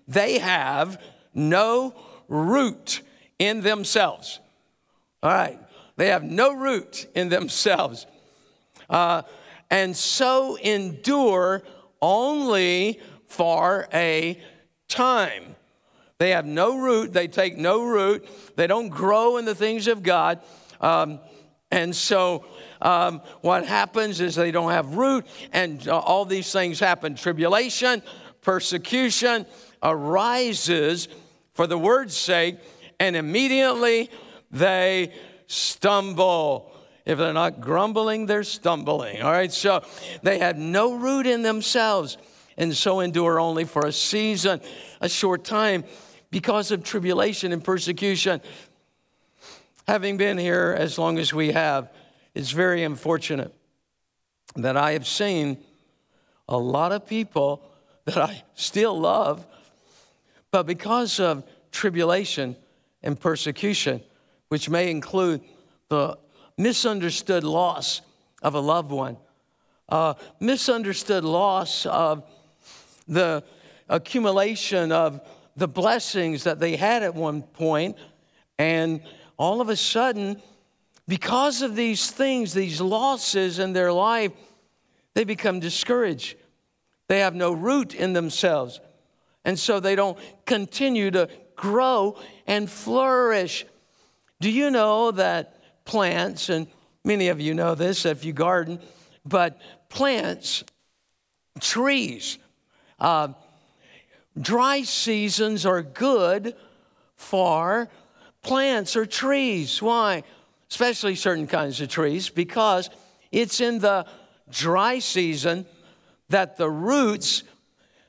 they 0.06 0.38
have 0.38 1.00
no 1.32 1.94
root 2.28 3.00
in 3.38 3.62
themselves. 3.62 4.40
All 5.24 5.30
right. 5.30 5.58
They 5.96 6.08
have 6.08 6.22
no 6.22 6.52
root 6.54 7.06
in 7.14 7.30
themselves. 7.30 8.06
Uh, 8.90 9.22
and 9.70 9.96
so 9.96 10.56
endure 10.56 11.62
only 12.02 13.00
for 13.26 13.88
a 13.94 14.38
time. 14.86 15.56
They 16.18 16.30
have 16.30 16.44
no 16.44 16.78
root, 16.78 17.14
they 17.14 17.26
take 17.26 17.56
no 17.56 17.84
root, 17.84 18.28
they 18.56 18.66
don't 18.66 18.90
grow 18.90 19.38
in 19.38 19.46
the 19.46 19.54
things 19.54 19.88
of 19.88 20.02
God. 20.02 20.40
Um, 20.80 21.20
and 21.70 21.96
so 21.96 22.44
um, 22.82 23.22
what 23.40 23.66
happens 23.66 24.20
is 24.20 24.34
they 24.34 24.50
don't 24.50 24.70
have 24.70 24.94
root, 24.94 25.26
and 25.52 25.88
uh, 25.88 25.98
all 25.98 26.24
these 26.26 26.52
things 26.52 26.78
happen. 26.78 27.14
Tribulation, 27.14 28.02
persecution 28.42 29.46
arises 29.82 31.08
for 31.54 31.66
the 31.66 31.78
word's 31.78 32.16
sake, 32.16 32.58
and 33.00 33.16
immediately 33.16 34.10
they 34.54 35.12
stumble. 35.46 36.70
If 37.04 37.18
they're 37.18 37.34
not 37.34 37.60
grumbling, 37.60 38.24
they're 38.24 38.44
stumbling. 38.44 39.20
All 39.20 39.30
right, 39.30 39.52
so 39.52 39.84
they 40.22 40.38
had 40.38 40.58
no 40.58 40.94
root 40.94 41.26
in 41.26 41.42
themselves 41.42 42.16
and 42.56 42.74
so 42.74 43.00
endure 43.00 43.38
only 43.38 43.64
for 43.64 43.84
a 43.84 43.92
season, 43.92 44.60
a 45.00 45.08
short 45.08 45.44
time, 45.44 45.84
because 46.30 46.70
of 46.70 46.82
tribulation 46.82 47.52
and 47.52 47.62
persecution. 47.62 48.40
Having 49.86 50.16
been 50.16 50.38
here 50.38 50.74
as 50.78 50.98
long 50.98 51.18
as 51.18 51.34
we 51.34 51.52
have, 51.52 51.92
it's 52.34 52.52
very 52.52 52.84
unfortunate 52.84 53.52
that 54.56 54.76
I 54.76 54.92
have 54.92 55.06
seen 55.06 55.58
a 56.48 56.56
lot 56.56 56.92
of 56.92 57.06
people 57.06 57.62
that 58.04 58.16
I 58.16 58.44
still 58.54 58.98
love, 58.98 59.46
but 60.50 60.64
because 60.64 61.18
of 61.18 61.44
tribulation 61.72 62.56
and 63.02 63.18
persecution, 63.18 64.00
which 64.54 64.70
may 64.70 64.88
include 64.88 65.40
the 65.88 66.16
misunderstood 66.56 67.42
loss 67.42 68.02
of 68.40 68.54
a 68.54 68.60
loved 68.60 68.92
one, 68.92 69.16
misunderstood 70.38 71.24
loss 71.24 71.86
of 71.86 72.22
the 73.08 73.42
accumulation 73.88 74.92
of 74.92 75.20
the 75.56 75.66
blessings 75.66 76.44
that 76.44 76.60
they 76.60 76.76
had 76.76 77.02
at 77.02 77.16
one 77.16 77.42
point, 77.42 77.96
and 78.56 79.02
all 79.36 79.60
of 79.60 79.68
a 79.70 79.74
sudden, 79.74 80.40
because 81.08 81.60
of 81.60 81.74
these 81.74 82.12
things, 82.12 82.54
these 82.54 82.80
losses 82.80 83.58
in 83.58 83.72
their 83.72 83.92
life, 83.92 84.30
they 85.14 85.24
become 85.24 85.58
discouraged. 85.58 86.36
They 87.08 87.18
have 87.18 87.34
no 87.34 87.52
root 87.52 87.92
in 87.92 88.12
themselves. 88.12 88.78
And 89.44 89.58
so 89.58 89.80
they 89.80 89.96
don't 89.96 90.16
continue 90.46 91.10
to 91.10 91.28
grow 91.56 92.16
and 92.46 92.70
flourish. 92.70 93.66
Do 94.44 94.50
you 94.50 94.70
know 94.70 95.10
that 95.12 95.58
plants, 95.86 96.50
and 96.50 96.66
many 97.02 97.28
of 97.28 97.40
you 97.40 97.54
know 97.54 97.74
this 97.74 98.04
if 98.04 98.26
you 98.26 98.34
garden, 98.34 98.78
but 99.24 99.58
plants, 99.88 100.64
trees, 101.62 102.36
uh, 103.00 103.28
dry 104.38 104.82
seasons 104.82 105.64
are 105.64 105.80
good 105.80 106.54
for 107.16 107.88
plants 108.42 108.96
or 108.96 109.06
trees. 109.06 109.80
Why? 109.80 110.24
Especially 110.70 111.14
certain 111.14 111.46
kinds 111.46 111.80
of 111.80 111.88
trees, 111.88 112.28
because 112.28 112.90
it's 113.32 113.62
in 113.62 113.78
the 113.78 114.04
dry 114.50 114.98
season 114.98 115.64
that 116.28 116.58
the 116.58 116.68
roots 116.68 117.44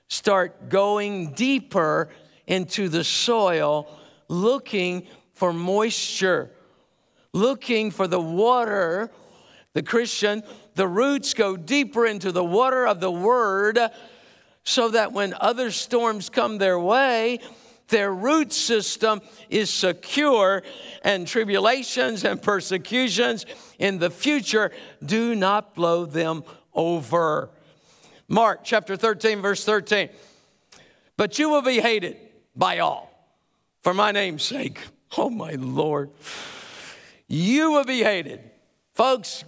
start 0.09 0.67
going 0.67 1.31
deeper 1.31 2.09
into 2.45 2.89
the 2.89 3.05
soil 3.05 3.87
looking 4.27 5.07
for 5.35 5.53
moisture, 5.53 6.49
looking 7.33 7.91
for 7.91 8.07
the 8.07 8.19
water. 8.19 9.11
The 9.73 9.83
Christian, 9.83 10.41
the 10.75 10.87
roots 10.87 11.33
go 11.33 11.57
deeper 11.57 12.05
into 12.05 12.31
the 12.31 12.43
water 12.43 12.87
of 12.87 13.01
the 13.01 13.11
Word 13.11 13.77
so 14.63 14.89
that 14.89 15.11
when 15.11 15.33
other 15.39 15.69
storms 15.69 16.29
come 16.29 16.57
their 16.57 16.79
way, 16.79 17.39
their 17.89 18.11
root 18.11 18.51
system 18.51 19.21
is 19.49 19.69
secure 19.69 20.63
and 21.03 21.27
tribulations 21.27 22.23
and 22.23 22.41
persecutions 22.41 23.45
in 23.77 23.99
the 23.99 24.09
future 24.09 24.71
do 25.05 25.35
not 25.35 25.75
blow 25.75 26.05
them 26.05 26.43
over. 26.73 27.49
Mark 28.27 28.61
chapter 28.63 28.95
13, 28.95 29.41
verse 29.41 29.63
13. 29.63 30.09
But 31.15 31.37
you 31.37 31.49
will 31.49 31.61
be 31.61 31.79
hated 31.79 32.17
by 32.55 32.79
all 32.79 33.11
for 33.81 33.93
my 33.93 34.11
name's 34.11 34.43
sake. 34.43 34.79
Oh, 35.17 35.29
my 35.29 35.51
Lord. 35.51 36.11
You 37.27 37.71
will 37.71 37.85
be 37.85 38.03
hated. 38.03 38.41
Folks, 38.93 39.43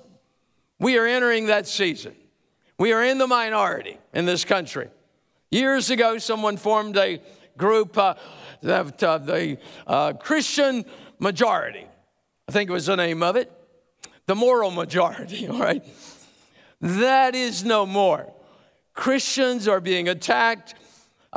we 0.80 0.98
are 0.98 1.06
entering 1.06 1.48
that 1.48 1.68
season. 1.68 2.16
We 2.78 2.94
are 2.94 3.04
in 3.04 3.18
the 3.18 3.28
minority 3.28 3.98
in 4.14 4.26
this 4.26 4.46
country. 4.46 4.90
Years 5.52 5.90
ago, 5.90 6.18
someone 6.18 6.58
formed 6.58 6.98
a 6.98 7.22
group, 7.58 7.98
uh, 7.98 8.16
the, 8.62 8.94
uh, 9.08 9.18
the 9.18 9.58
uh, 9.86 10.14
Christian 10.14 10.86
Majority. 11.20 11.86
I 12.48 12.52
think 12.52 12.70
it 12.70 12.74
was 12.74 12.86
the 12.86 12.96
name 12.96 13.24
of 13.24 13.36
it. 13.36 13.52
The 14.26 14.36
moral 14.36 14.72
majority, 14.72 15.48
all 15.50 15.60
right? 15.60 15.84
That 16.80 17.36
is 17.36 17.64
no 17.64 17.86
more. 17.86 18.32
Christians 18.94 19.68
are 19.68 19.80
being 19.82 20.08
attacked. 20.08 20.76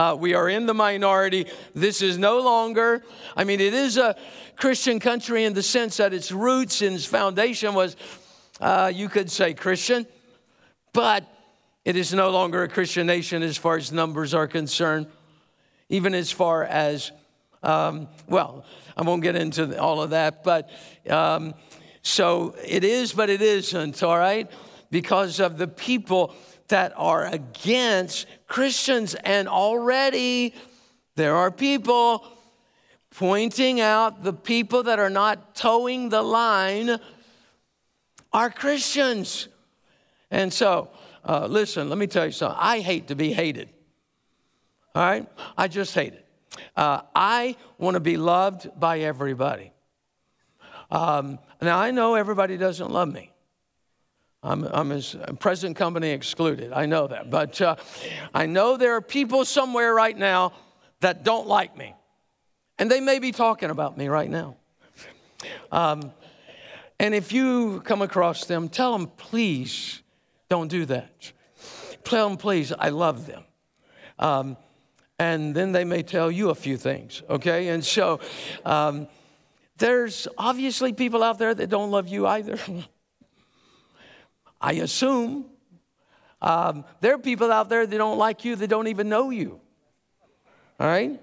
Uh, 0.00 0.14
we 0.14 0.32
are 0.32 0.48
in 0.48 0.64
the 0.64 0.72
minority. 0.72 1.44
This 1.74 2.00
is 2.00 2.16
no 2.16 2.40
longer, 2.40 3.04
I 3.36 3.44
mean, 3.44 3.60
it 3.60 3.74
is 3.74 3.98
a 3.98 4.16
Christian 4.56 4.98
country 4.98 5.44
in 5.44 5.52
the 5.52 5.62
sense 5.62 5.98
that 5.98 6.14
its 6.14 6.32
roots 6.32 6.80
and 6.80 6.94
its 6.94 7.04
foundation 7.04 7.74
was, 7.74 7.96
uh, 8.62 8.90
you 8.94 9.10
could 9.10 9.30
say, 9.30 9.52
Christian, 9.52 10.06
but 10.94 11.26
it 11.84 11.96
is 11.96 12.14
no 12.14 12.30
longer 12.30 12.62
a 12.62 12.68
Christian 12.68 13.06
nation 13.06 13.42
as 13.42 13.58
far 13.58 13.76
as 13.76 13.92
numbers 13.92 14.32
are 14.32 14.48
concerned, 14.48 15.06
even 15.90 16.14
as 16.14 16.32
far 16.32 16.64
as, 16.64 17.12
um, 17.62 18.08
well, 18.26 18.64
I 18.96 19.02
won't 19.02 19.22
get 19.22 19.36
into 19.36 19.78
all 19.78 20.00
of 20.00 20.10
that, 20.10 20.42
but 20.42 20.70
um, 21.10 21.52
so 22.00 22.54
it 22.66 22.84
is, 22.84 23.12
but 23.12 23.28
it 23.28 23.42
isn't, 23.42 24.02
all 24.02 24.16
right? 24.16 24.50
Because 24.90 25.40
of 25.40 25.58
the 25.58 25.68
people 25.68 26.34
that 26.70 26.92
are 26.96 27.26
against 27.26 28.26
Christians. 28.46 29.14
And 29.14 29.48
already 29.48 30.54
there 31.14 31.36
are 31.36 31.50
people 31.50 32.26
pointing 33.10 33.80
out 33.80 34.22
the 34.22 34.32
people 34.32 34.84
that 34.84 34.98
are 34.98 35.10
not 35.10 35.54
toeing 35.54 36.08
the 36.08 36.22
line 36.22 36.98
are 38.32 38.50
Christians. 38.50 39.48
And 40.30 40.52
so, 40.52 40.90
uh, 41.24 41.46
listen, 41.46 41.88
let 41.88 41.98
me 41.98 42.06
tell 42.06 42.26
you 42.26 42.32
something. 42.32 42.58
I 42.60 42.80
hate 42.80 43.08
to 43.08 43.14
be 43.14 43.32
hated. 43.32 43.68
All 44.94 45.02
right? 45.02 45.28
I 45.56 45.68
just 45.68 45.94
hate 45.94 46.14
it. 46.14 46.26
Uh, 46.76 47.02
I 47.14 47.56
want 47.78 47.94
to 47.94 48.00
be 48.00 48.16
loved 48.16 48.68
by 48.78 49.00
everybody. 49.00 49.72
Um, 50.90 51.38
now, 51.60 51.78
I 51.78 51.90
know 51.90 52.14
everybody 52.14 52.56
doesn't 52.56 52.90
love 52.90 53.12
me. 53.12 53.29
I'm, 54.42 54.64
I'm 54.64 54.92
as 54.92 55.16
present 55.38 55.76
company 55.76 56.10
excluded. 56.10 56.72
I 56.72 56.86
know 56.86 57.06
that. 57.06 57.30
But 57.30 57.60
uh, 57.60 57.76
I 58.32 58.46
know 58.46 58.76
there 58.76 58.96
are 58.96 59.02
people 59.02 59.44
somewhere 59.44 59.94
right 59.94 60.16
now 60.16 60.52
that 61.00 61.24
don't 61.24 61.46
like 61.46 61.76
me. 61.76 61.94
And 62.78 62.90
they 62.90 63.00
may 63.00 63.18
be 63.18 63.32
talking 63.32 63.70
about 63.70 63.98
me 63.98 64.08
right 64.08 64.30
now. 64.30 64.56
Um, 65.70 66.12
and 66.98 67.14
if 67.14 67.32
you 67.32 67.80
come 67.80 68.02
across 68.02 68.46
them, 68.46 68.68
tell 68.68 68.96
them, 68.96 69.08
please 69.08 70.02
don't 70.48 70.68
do 70.68 70.86
that. 70.86 71.32
Tell 72.04 72.28
them, 72.28 72.38
please, 72.38 72.72
I 72.72 72.88
love 72.88 73.26
them. 73.26 73.44
Um, 74.18 74.56
and 75.18 75.54
then 75.54 75.72
they 75.72 75.84
may 75.84 76.02
tell 76.02 76.30
you 76.30 76.48
a 76.48 76.54
few 76.54 76.78
things, 76.78 77.22
okay? 77.28 77.68
And 77.68 77.84
so 77.84 78.20
um, 78.64 79.06
there's 79.76 80.26
obviously 80.38 80.94
people 80.94 81.22
out 81.22 81.38
there 81.38 81.54
that 81.54 81.68
don't 81.68 81.90
love 81.90 82.08
you 82.08 82.26
either. 82.26 82.58
I 84.60 84.74
assume. 84.74 85.46
Um, 86.42 86.84
there 87.00 87.14
are 87.14 87.18
people 87.18 87.52
out 87.52 87.68
there 87.68 87.86
that 87.86 87.96
don't 87.96 88.18
like 88.18 88.44
you, 88.44 88.56
that 88.56 88.68
don't 88.68 88.88
even 88.88 89.08
know 89.08 89.30
you. 89.30 89.60
All 90.78 90.86
right? 90.86 91.20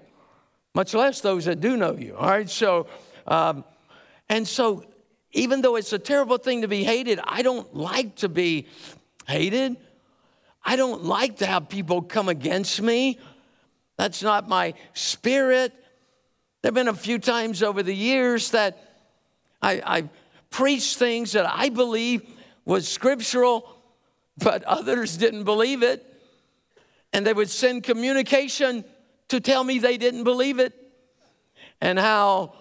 Much 0.74 0.94
less 0.94 1.20
those 1.20 1.46
that 1.46 1.60
do 1.60 1.76
know 1.76 1.96
you. 1.96 2.16
All 2.16 2.28
right? 2.28 2.48
So, 2.48 2.86
um, 3.26 3.64
and 4.28 4.46
so, 4.46 4.84
even 5.32 5.60
though 5.60 5.76
it's 5.76 5.92
a 5.92 5.98
terrible 5.98 6.38
thing 6.38 6.62
to 6.62 6.68
be 6.68 6.84
hated, 6.84 7.20
I 7.22 7.42
don't 7.42 7.74
like 7.74 8.16
to 8.16 8.28
be 8.28 8.66
hated. 9.26 9.76
I 10.64 10.76
don't 10.76 11.04
like 11.04 11.38
to 11.38 11.46
have 11.46 11.68
people 11.68 12.02
come 12.02 12.28
against 12.28 12.80
me. 12.80 13.18
That's 13.96 14.22
not 14.22 14.48
my 14.48 14.74
spirit. 14.94 15.72
There 16.62 16.68
have 16.68 16.74
been 16.74 16.88
a 16.88 16.94
few 16.94 17.18
times 17.18 17.62
over 17.62 17.82
the 17.82 17.94
years 17.94 18.52
that 18.52 18.78
I, 19.60 19.82
I 19.84 20.08
preached 20.50 20.98
things 20.98 21.32
that 21.32 21.46
I 21.46 21.68
believe 21.68 22.22
was 22.68 22.86
scriptural, 22.86 23.66
but 24.36 24.62
others 24.64 25.16
didn't 25.16 25.44
believe 25.44 25.82
it. 25.82 26.04
And 27.14 27.26
they 27.26 27.32
would 27.32 27.48
send 27.48 27.82
communication 27.82 28.84
to 29.28 29.40
tell 29.40 29.64
me 29.64 29.78
they 29.78 29.96
didn't 29.96 30.24
believe 30.24 30.58
it 30.58 30.74
and 31.80 31.98
how 31.98 32.52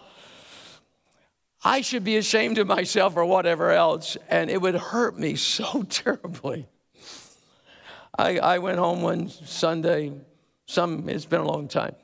I 1.62 1.82
should 1.82 2.06
be 2.06 2.15
ashamed 2.15 2.58
of 2.58 2.67
myself 2.67 3.17
or 3.17 3.26
whatever 3.26 3.72
else. 3.72 4.15
And 4.30 4.50
it 4.50 4.62
would 4.62 4.76
hurt 4.76 5.20
me 5.20 5.36
so 5.36 5.84
terribly. 5.89 6.67
I, 8.17 8.39
I 8.39 8.58
went 8.60 8.80
home 8.80 9.02
one 9.02 9.28
Sunday, 9.28 10.13
some, 10.65 11.10
it's 11.10 11.26
been 11.26 11.41
a 11.41 11.48
long 11.48 11.67
time 11.67 11.96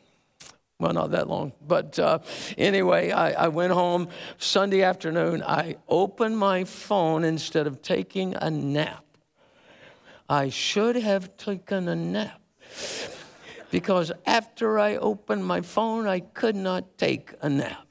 well, 0.83 0.91
not 0.91 1.11
that 1.11 1.29
long. 1.29 1.53
But 1.65 1.97
uh, 1.97 2.19
anyway, 2.57 3.11
I, 3.11 3.45
I 3.45 3.47
went 3.47 3.71
home 3.71 4.09
Sunday 4.37 4.83
afternoon. 4.83 5.41
I 5.41 5.77
opened 5.87 6.37
my 6.37 6.65
phone 6.65 7.23
instead 7.23 7.67
of 7.67 7.81
taking 7.81 8.35
a 8.35 8.51
nap. 8.51 9.05
I 10.27 10.49
should 10.49 10.97
have 10.97 11.37
taken 11.37 11.87
a 11.87 11.95
nap 11.95 12.41
because 13.71 14.11
after 14.25 14.77
I 14.77 14.97
opened 14.97 15.45
my 15.45 15.61
phone, 15.61 16.05
I 16.05 16.19
could 16.19 16.57
not 16.57 16.97
take 16.97 17.33
a 17.41 17.47
nap. 17.47 17.87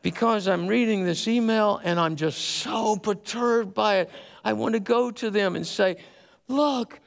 Because 0.00 0.48
I'm 0.48 0.68
reading 0.68 1.04
this 1.04 1.28
email 1.28 1.82
and 1.84 2.00
I'm 2.00 2.16
just 2.16 2.40
so 2.40 2.96
perturbed 2.96 3.74
by 3.74 3.96
it. 3.98 4.10
I 4.42 4.54
want 4.54 4.72
to 4.72 4.80
go 4.80 5.10
to 5.10 5.28
them 5.28 5.54
and 5.54 5.66
say, 5.66 5.98
Look, 6.48 6.98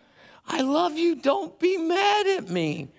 I 0.45 0.62
love 0.62 0.99
you. 0.99 1.15
Don't 1.15 1.58
be 1.60 1.78
mad 1.78 2.28
at 2.28 2.47
me. 2.47 2.89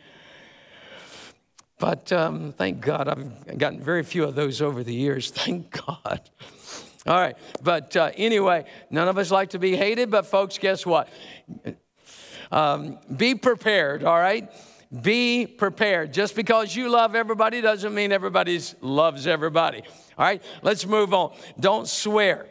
But 1.85 2.11
um, 2.13 2.53
thank 2.53 2.81
God, 2.81 3.09
I've 3.09 3.59
gotten 3.59 3.79
very 3.79 4.05
few 4.05 4.25
of 4.25 4.35
those 4.35 4.63
over 4.63 4.83
the 4.83 4.95
years. 4.95 5.31
Thank 5.43 5.71
God. 5.87 6.19
All 7.07 7.21
right. 7.21 7.37
But 7.63 7.95
uh, 7.95 8.11
anyway, 8.17 8.65
none 8.89 9.07
of 9.07 9.19
us 9.19 9.31
like 9.31 9.51
to 9.51 9.59
be 9.59 9.77
hated, 9.77 10.11
but 10.11 10.25
folks, 10.25 10.57
guess 10.57 10.87
what? 10.87 11.11
Um, 12.51 12.99
be 13.15 13.35
prepared, 13.35 14.03
all 14.03 14.19
right? 14.19 14.51
Be 15.03 15.47
prepared. 15.47 16.15
Just 16.15 16.35
because 16.35 16.75
you 16.75 16.89
love 16.89 17.15
everybody 17.15 17.61
doesn't 17.61 17.95
mean 17.95 18.13
everybody 18.13 18.59
loves 18.81 19.27
everybody. 19.27 19.83
All 20.17 20.25
right, 20.25 20.43
let's 20.63 20.87
move 20.87 21.13
on. 21.13 21.37
Don't 21.61 21.87
swear. 21.87 22.47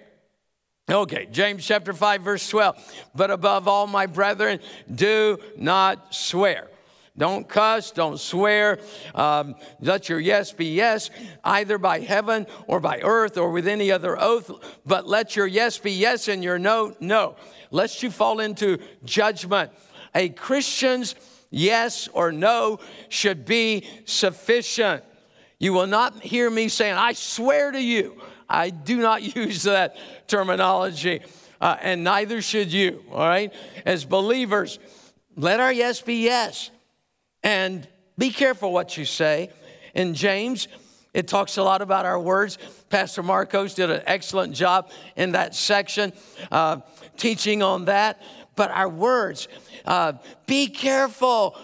Okay, 0.88 1.28
James 1.32 1.66
chapter 1.66 1.94
5, 1.94 2.22
verse 2.22 2.48
12. 2.50 2.94
But 3.16 3.32
above 3.32 3.68
all, 3.68 3.88
my 3.88 4.06
brethren, 4.06 4.60
do 4.94 5.40
not 5.58 6.14
swear 6.14 6.70
don't 7.16 7.48
cuss, 7.48 7.92
don't 7.92 8.20
swear. 8.20 8.80
Um, 9.14 9.56
let 9.80 10.10
your 10.10 10.20
yes 10.20 10.52
be 10.52 10.74
yes, 10.74 11.12
either 11.44 11.78
by 11.78 12.00
heaven 12.00 12.48
or 12.66 12.80
by 12.80 13.02
earth 13.04 13.38
or 13.38 13.52
with 13.52 13.68
any 13.68 13.92
other 13.92 14.20
oath, 14.20 14.52
but 14.84 15.08
let 15.08 15.36
your 15.36 15.46
yes 15.46 15.78
be 15.78 15.92
yes 15.92 16.28
and 16.28 16.44
your 16.44 16.58
no, 16.58 16.96
no. 17.00 17.36
Lest 17.70 18.02
you 18.02 18.10
fall 18.10 18.40
into 18.40 18.80
judgment. 19.04 19.72
A 20.16 20.30
Christian's 20.30 21.14
yes 21.52 22.08
or 22.14 22.32
no 22.32 22.80
should 23.10 23.46
be 23.46 23.88
sufficient. 24.06 25.04
You 25.60 25.74
will 25.74 25.88
not 25.88 26.20
hear 26.22 26.50
me 26.50 26.68
saying, 26.68 26.96
I 26.96 27.14
swear 27.14 27.72
to 27.72 27.82
you. 27.82 28.20
I 28.50 28.72
do 28.72 28.98
not 28.98 29.22
use 29.36 29.64
that 29.64 29.96
terminology, 30.28 31.22
uh, 31.62 31.78
and 31.80 32.04
neither 32.04 32.42
should 32.42 32.74
you, 32.74 33.04
all 33.12 33.20
right? 33.20 33.54
As 33.86 34.04
believers, 34.04 34.80
let 35.36 35.60
our 35.60 35.72
yes 35.72 36.02
be 36.02 36.24
yes 36.24 36.72
and 37.44 37.88
be 38.18 38.30
careful 38.32 38.72
what 38.72 38.98
you 38.98 39.06
say. 39.06 39.50
In 39.94 40.14
James, 40.14 40.68
it 41.14 41.28
talks 41.28 41.58
a 41.58 41.64
lot 41.64 41.82
about 41.82 42.06
our 42.06 42.20
words. 42.20 42.58
Pastor 42.90 43.22
Marcos 43.22 43.76
did 43.76 43.92
an 43.92 44.02
excellent 44.06 44.54
job 44.56 44.90
in 45.16 45.34
that 45.34 45.54
section, 45.54 46.14
uh, 46.52 46.78
teaching 47.18 47.62
on 47.62 47.86
that. 47.86 48.22
But 48.56 48.72
our 48.72 48.90
words, 48.90 49.48
uh, 49.86 50.14
be 50.46 50.68
careful. 50.68 51.58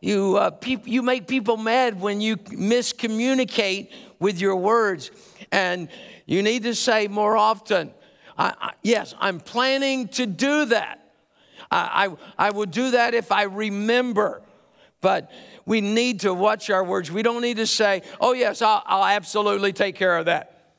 You, 0.00 0.36
uh, 0.36 0.50
peop- 0.50 0.86
you 0.86 1.02
make 1.02 1.26
people 1.26 1.56
mad 1.56 2.00
when 2.00 2.20
you 2.20 2.36
miscommunicate 2.36 3.90
with 4.18 4.40
your 4.40 4.56
words. 4.56 5.10
And 5.52 5.88
you 6.24 6.42
need 6.42 6.64
to 6.64 6.74
say 6.74 7.08
more 7.08 7.36
often, 7.36 7.92
I, 8.38 8.54
I, 8.60 8.72
yes, 8.82 9.14
I'm 9.18 9.40
planning 9.40 10.08
to 10.08 10.26
do 10.26 10.66
that. 10.66 11.02
I, 11.70 12.08
I, 12.38 12.46
I 12.48 12.50
will 12.50 12.66
do 12.66 12.92
that 12.92 13.14
if 13.14 13.32
I 13.32 13.44
remember. 13.44 14.42
But 15.00 15.30
we 15.66 15.80
need 15.80 16.20
to 16.20 16.32
watch 16.32 16.70
our 16.70 16.82
words. 16.82 17.10
We 17.10 17.22
don't 17.22 17.42
need 17.42 17.58
to 17.58 17.66
say, 17.66 18.02
oh, 18.20 18.32
yes, 18.32 18.62
I'll, 18.62 18.82
I'll 18.86 19.04
absolutely 19.04 19.72
take 19.72 19.94
care 19.94 20.16
of 20.16 20.26
that. 20.26 20.74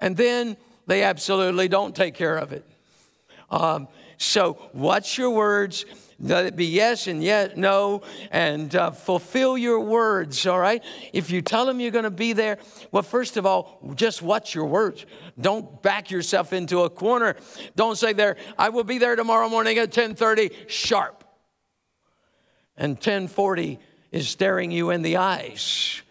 And 0.00 0.16
then 0.16 0.56
they 0.86 1.02
absolutely 1.02 1.68
don't 1.68 1.94
take 1.94 2.14
care 2.14 2.36
of 2.36 2.52
it. 2.52 2.64
Um, 3.50 3.88
so 4.18 4.58
watch 4.72 5.18
your 5.18 5.30
words. 5.30 5.84
Let 6.18 6.46
it 6.46 6.56
be 6.56 6.64
yes 6.64 7.08
and 7.08 7.22
yet 7.22 7.58
no, 7.58 8.00
and 8.30 8.74
uh, 8.74 8.90
fulfill 8.90 9.58
your 9.58 9.80
words, 9.80 10.46
all 10.46 10.58
right? 10.58 10.82
If 11.12 11.30
you 11.30 11.42
tell 11.42 11.66
them 11.66 11.78
you're 11.78 11.90
going 11.90 12.04
to 12.04 12.10
be 12.10 12.32
there, 12.32 12.56
well, 12.90 13.02
first 13.02 13.36
of 13.36 13.44
all, 13.44 13.78
just 13.94 14.22
watch 14.22 14.54
your 14.54 14.64
words. 14.64 15.04
Don't 15.38 15.82
back 15.82 16.10
yourself 16.10 16.54
into 16.54 16.84
a 16.84 16.90
corner. 16.90 17.36
Don't 17.74 17.98
say 17.98 18.14
there, 18.14 18.36
I 18.58 18.70
will 18.70 18.84
be 18.84 18.96
there 18.96 19.14
tomorrow 19.14 19.50
morning 19.50 19.76
at 19.76 19.88
1030 19.88 20.52
sharp. 20.68 21.25
And 22.76 22.94
1040 22.94 23.78
is 24.12 24.28
staring 24.28 24.70
you 24.70 24.90
in 24.90 25.02
the 25.02 25.16
eyes. 25.16 26.02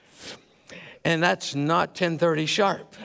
And 1.03 1.21
that's 1.21 1.53
not 1.53 1.89
1030 1.89 2.45
sharp. 2.45 2.95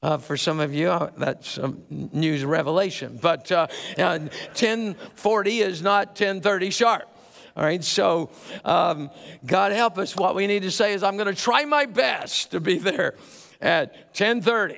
Uh, 0.00 0.16
for 0.16 0.36
some 0.36 0.60
of 0.60 0.72
you, 0.72 0.90
uh, 0.90 1.10
that's 1.16 1.58
news 1.90 2.44
revelation. 2.44 3.18
But 3.20 3.50
uh, 3.50 3.66
1040 3.96 5.58
is 5.58 5.82
not 5.82 6.08
1030 6.08 6.70
sharp. 6.70 7.08
All 7.56 7.64
right, 7.64 7.82
so 7.82 8.30
um, 8.64 9.10
God 9.44 9.72
help 9.72 9.98
us. 9.98 10.14
What 10.14 10.36
we 10.36 10.46
need 10.46 10.62
to 10.62 10.70
say 10.70 10.92
is, 10.92 11.02
I'm 11.02 11.16
going 11.16 11.34
to 11.34 11.40
try 11.40 11.64
my 11.64 11.86
best 11.86 12.52
to 12.52 12.60
be 12.60 12.78
there 12.78 13.16
at 13.60 13.92
1030. 14.16 14.76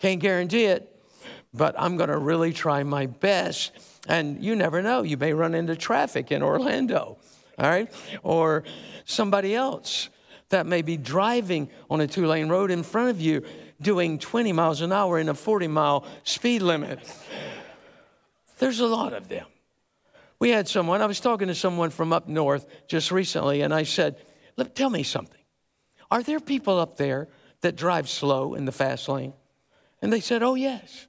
Can't 0.00 0.20
guarantee 0.20 0.66
it, 0.66 0.94
but 1.54 1.74
I'm 1.78 1.96
going 1.96 2.10
to 2.10 2.18
really 2.18 2.52
try 2.52 2.82
my 2.82 3.06
best. 3.06 3.72
And 4.06 4.42
you 4.42 4.54
never 4.54 4.82
know, 4.82 5.02
you 5.02 5.16
may 5.16 5.32
run 5.32 5.54
into 5.54 5.76
traffic 5.76 6.30
in 6.30 6.42
Orlando, 6.42 7.18
all 7.58 7.68
right, 7.68 7.92
or 8.22 8.64
somebody 9.04 9.54
else 9.54 10.08
that 10.50 10.66
may 10.66 10.82
be 10.82 10.96
driving 10.96 11.68
on 11.90 12.00
a 12.00 12.06
two 12.06 12.26
lane 12.26 12.48
road 12.48 12.70
in 12.70 12.82
front 12.82 13.10
of 13.10 13.20
you 13.20 13.44
doing 13.80 14.18
20 14.18 14.52
miles 14.52 14.80
an 14.80 14.92
hour 14.92 15.18
in 15.18 15.28
a 15.28 15.34
40 15.34 15.68
mile 15.68 16.06
speed 16.24 16.62
limit. 16.62 17.00
There's 18.58 18.80
a 18.80 18.86
lot 18.86 19.12
of 19.12 19.28
them. 19.28 19.46
We 20.38 20.50
had 20.50 20.68
someone, 20.68 21.02
I 21.02 21.06
was 21.06 21.20
talking 21.20 21.48
to 21.48 21.54
someone 21.54 21.90
from 21.90 22.12
up 22.12 22.28
north 22.28 22.66
just 22.88 23.10
recently, 23.10 23.62
and 23.62 23.72
I 23.74 23.82
said, 23.82 24.16
Tell 24.74 24.90
me 24.90 25.02
something. 25.02 25.40
Are 26.10 26.22
there 26.22 26.40
people 26.40 26.78
up 26.78 26.96
there 26.96 27.28
that 27.60 27.76
drive 27.76 28.08
slow 28.08 28.54
in 28.54 28.64
the 28.64 28.72
fast 28.72 29.08
lane? 29.08 29.34
And 30.00 30.12
they 30.12 30.20
said, 30.20 30.42
Oh, 30.42 30.54
yes. 30.54 31.06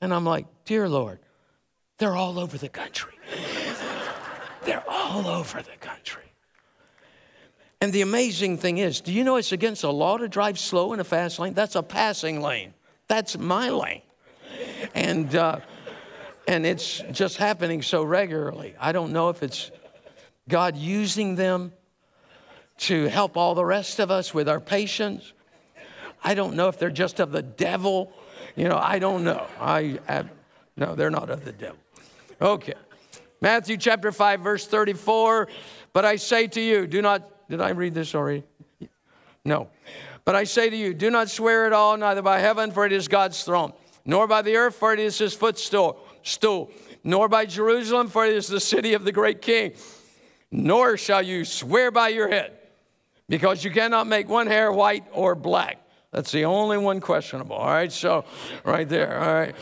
And 0.00 0.12
I'm 0.12 0.24
like, 0.24 0.46
Dear 0.64 0.88
Lord, 0.88 1.20
they're 1.98 2.16
all 2.16 2.38
over 2.38 2.58
the 2.58 2.68
country. 2.68 3.14
they're 4.64 4.84
all 4.88 5.26
over 5.26 5.62
the 5.62 5.76
country. 5.80 6.22
And 7.80 7.92
the 7.92 8.02
amazing 8.02 8.58
thing 8.58 8.78
is, 8.78 9.00
do 9.00 9.12
you 9.12 9.22
know 9.22 9.36
it's 9.36 9.52
against 9.52 9.82
the 9.82 9.92
law 9.92 10.16
to 10.16 10.28
drive 10.28 10.58
slow 10.58 10.92
in 10.92 11.00
a 11.00 11.04
fast 11.04 11.38
lane? 11.38 11.54
That's 11.54 11.76
a 11.76 11.82
passing 11.82 12.40
lane. 12.40 12.74
That's 13.08 13.36
my 13.38 13.68
lane. 13.70 14.02
And, 14.94 15.34
uh, 15.34 15.60
and 16.48 16.64
it's 16.64 17.02
just 17.12 17.36
happening 17.36 17.82
so 17.82 18.02
regularly. 18.02 18.74
I 18.80 18.92
don't 18.92 19.12
know 19.12 19.28
if 19.28 19.42
it's 19.42 19.70
God 20.48 20.76
using 20.76 21.34
them 21.34 21.72
to 22.78 23.06
help 23.06 23.36
all 23.36 23.54
the 23.54 23.64
rest 23.64 24.00
of 24.00 24.10
us 24.10 24.32
with 24.32 24.48
our 24.48 24.60
patience. 24.60 25.32
I 26.22 26.34
don't 26.34 26.56
know 26.56 26.68
if 26.68 26.78
they're 26.78 26.90
just 26.90 27.20
of 27.20 27.32
the 27.32 27.42
devil. 27.42 28.12
You 28.54 28.68
know, 28.68 28.78
I 28.78 28.98
don't 28.98 29.24
know. 29.24 29.46
I, 29.60 29.98
I 30.08 30.24
no, 30.76 30.94
they're 30.94 31.10
not 31.10 31.30
of 31.30 31.44
the 31.44 31.52
devil. 31.52 31.78
Okay. 32.40 32.74
Matthew 33.40 33.76
chapter 33.76 34.12
5, 34.12 34.40
verse 34.40 34.66
34. 34.66 35.48
But 35.92 36.04
I 36.04 36.16
say 36.16 36.46
to 36.48 36.60
you, 36.60 36.86
do 36.86 37.00
not 37.00 37.48
did 37.48 37.60
I 37.60 37.70
read 37.70 37.94
this 37.94 38.14
already? 38.14 38.44
No. 39.44 39.68
But 40.24 40.34
I 40.34 40.44
say 40.44 40.68
to 40.68 40.76
you, 40.76 40.92
do 40.92 41.10
not 41.10 41.30
swear 41.30 41.66
at 41.66 41.72
all, 41.72 41.96
neither 41.96 42.22
by 42.22 42.40
heaven, 42.40 42.72
for 42.72 42.84
it 42.84 42.92
is 42.92 43.06
God's 43.06 43.42
throne, 43.44 43.72
nor 44.04 44.26
by 44.26 44.42
the 44.42 44.56
earth, 44.56 44.74
for 44.74 44.92
it 44.92 44.98
is 44.98 45.16
his 45.16 45.34
footstool, 45.34 46.00
stool, 46.24 46.70
nor 47.04 47.28
by 47.28 47.46
Jerusalem, 47.46 48.08
for 48.08 48.26
it 48.26 48.34
is 48.34 48.48
the 48.48 48.58
city 48.58 48.94
of 48.94 49.04
the 49.04 49.12
great 49.12 49.40
king. 49.40 49.74
Nor 50.50 50.96
shall 50.96 51.22
you 51.22 51.44
swear 51.44 51.92
by 51.92 52.08
your 52.08 52.28
head, 52.28 52.58
because 53.28 53.62
you 53.62 53.70
cannot 53.70 54.08
make 54.08 54.28
one 54.28 54.48
hair 54.48 54.72
white 54.72 55.04
or 55.12 55.36
black. 55.36 55.78
That's 56.16 56.32
the 56.32 56.46
only 56.46 56.78
one 56.78 57.00
questionable. 57.00 57.56
All 57.56 57.66
right, 57.66 57.92
so 57.92 58.24
right 58.64 58.88
there. 58.88 59.20
All 59.20 59.34
right. 59.34 59.54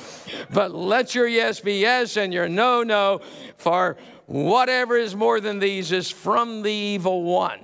But 0.52 0.72
let 0.72 1.12
your 1.12 1.26
yes 1.26 1.58
be 1.58 1.80
yes 1.80 2.16
and 2.16 2.32
your 2.32 2.48
no, 2.48 2.84
no, 2.84 3.22
for 3.56 3.96
whatever 4.26 4.96
is 4.96 5.16
more 5.16 5.40
than 5.40 5.58
these 5.58 5.90
is 5.90 6.12
from 6.12 6.62
the 6.62 6.70
evil 6.70 7.24
one. 7.24 7.58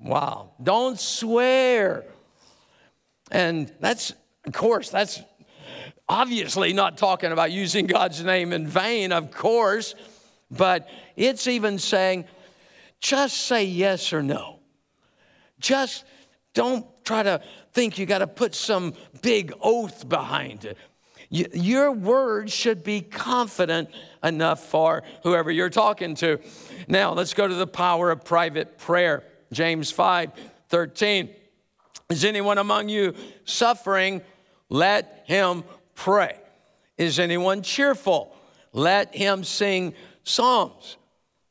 Wow. 0.00 0.54
Don't 0.60 0.98
swear. 0.98 2.04
And 3.30 3.72
that's, 3.78 4.12
of 4.44 4.52
course, 4.52 4.90
that's 4.90 5.22
obviously 6.08 6.72
not 6.72 6.98
talking 6.98 7.30
about 7.30 7.52
using 7.52 7.86
God's 7.86 8.24
name 8.24 8.52
in 8.52 8.66
vain, 8.66 9.12
of 9.12 9.30
course, 9.30 9.94
but 10.50 10.88
it's 11.14 11.46
even 11.46 11.78
saying, 11.78 12.24
just 12.98 13.36
say 13.36 13.66
yes 13.66 14.12
or 14.12 14.20
no. 14.20 14.58
Just 15.60 16.04
don't 16.56 16.86
try 17.04 17.22
to 17.22 17.40
think 17.74 17.98
you 17.98 18.06
got 18.06 18.18
to 18.18 18.26
put 18.26 18.54
some 18.54 18.94
big 19.20 19.52
oath 19.60 20.08
behind 20.08 20.64
it. 20.64 20.78
Your 21.28 21.92
words 21.92 22.52
should 22.52 22.82
be 22.82 23.02
confident 23.02 23.90
enough 24.24 24.64
for 24.64 25.02
whoever 25.22 25.50
you're 25.50 25.70
talking 25.70 26.14
to. 26.16 26.40
Now, 26.88 27.12
let's 27.12 27.34
go 27.34 27.46
to 27.46 27.54
the 27.54 27.66
power 27.66 28.10
of 28.10 28.24
private 28.24 28.78
prayer. 28.78 29.22
James 29.52 29.90
5 29.90 30.32
13. 30.68 31.30
Is 32.08 32.24
anyone 32.24 32.58
among 32.58 32.88
you 32.88 33.14
suffering? 33.44 34.22
Let 34.70 35.24
him 35.26 35.62
pray. 35.94 36.38
Is 36.96 37.18
anyone 37.18 37.62
cheerful? 37.62 38.34
Let 38.72 39.14
him 39.14 39.44
sing 39.44 39.94
psalms. 40.24 40.96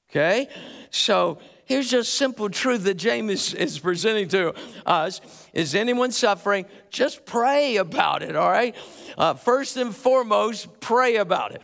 Okay? 0.09 0.47
So 0.89 1.37
here's 1.65 1.89
just 1.89 2.13
simple 2.13 2.49
truth 2.49 2.83
that 2.83 2.95
James 2.95 3.53
is, 3.53 3.79
presenting 3.79 4.27
to 4.29 4.53
us. 4.85 5.21
Is 5.53 5.75
anyone 5.75 6.11
suffering? 6.11 6.65
Just 6.89 7.25
pray 7.25 7.77
about 7.77 8.23
it, 8.23 8.35
all 8.35 8.49
right? 8.49 8.75
Uh, 9.17 9.33
first 9.33 9.77
and 9.77 9.93
foremost, 9.93 10.79
pray 10.79 11.17
about 11.17 11.53
it. 11.53 11.61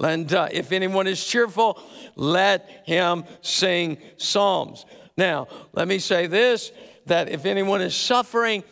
And 0.00 0.32
uh, 0.32 0.48
if 0.52 0.72
anyone 0.72 1.06
is 1.06 1.24
cheerful, 1.24 1.80
let 2.16 2.82
him 2.84 3.24
sing 3.40 3.98
psalms. 4.16 4.84
Now, 5.16 5.48
let 5.72 5.88
me 5.88 5.98
say 5.98 6.26
this 6.26 6.72
that 7.06 7.28
if 7.28 7.46
anyone 7.46 7.80
is 7.80 7.94
suffering 7.94 8.64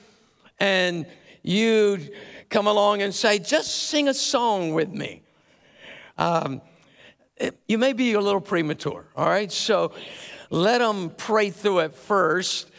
and 0.58 1.06
you 1.42 2.00
come 2.50 2.66
along 2.66 3.00
and 3.00 3.14
say, 3.14 3.38
just 3.38 3.88
sing 3.88 4.08
a 4.08 4.14
song 4.14 4.74
with 4.74 4.88
me, 4.88 5.22
um, 6.18 6.60
it, 7.36 7.58
you 7.68 7.78
may 7.78 7.92
be 7.92 8.12
a 8.14 8.20
little 8.20 8.40
premature, 8.40 9.06
all 9.16 9.26
right? 9.26 9.50
So 9.50 9.92
let 10.54 10.78
them 10.78 11.10
pray 11.10 11.50
through 11.50 11.80
it 11.80 11.94
first 11.94 12.70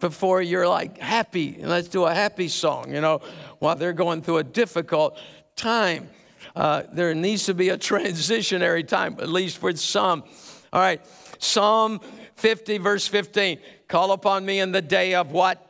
before 0.00 0.42
you're 0.42 0.66
like 0.66 0.98
happy. 0.98 1.56
Let's 1.60 1.86
do 1.86 2.04
a 2.04 2.12
happy 2.12 2.48
song, 2.48 2.92
you 2.92 3.00
know, 3.00 3.20
while 3.60 3.76
they're 3.76 3.92
going 3.92 4.22
through 4.22 4.38
a 4.38 4.44
difficult 4.44 5.16
time. 5.54 6.08
Uh, 6.56 6.82
there 6.92 7.14
needs 7.14 7.46
to 7.46 7.54
be 7.54 7.68
a 7.68 7.78
transitionary 7.78 8.86
time, 8.86 9.16
at 9.20 9.28
least 9.28 9.58
for 9.58 9.74
some. 9.76 10.24
All 10.72 10.80
right, 10.80 11.00
Psalm 11.38 12.00
50, 12.34 12.78
verse 12.78 13.06
15. 13.06 13.58
Call 13.86 14.10
upon 14.10 14.44
me 14.44 14.58
in 14.58 14.72
the 14.72 14.82
day 14.82 15.14
of 15.14 15.30
what? 15.30 15.64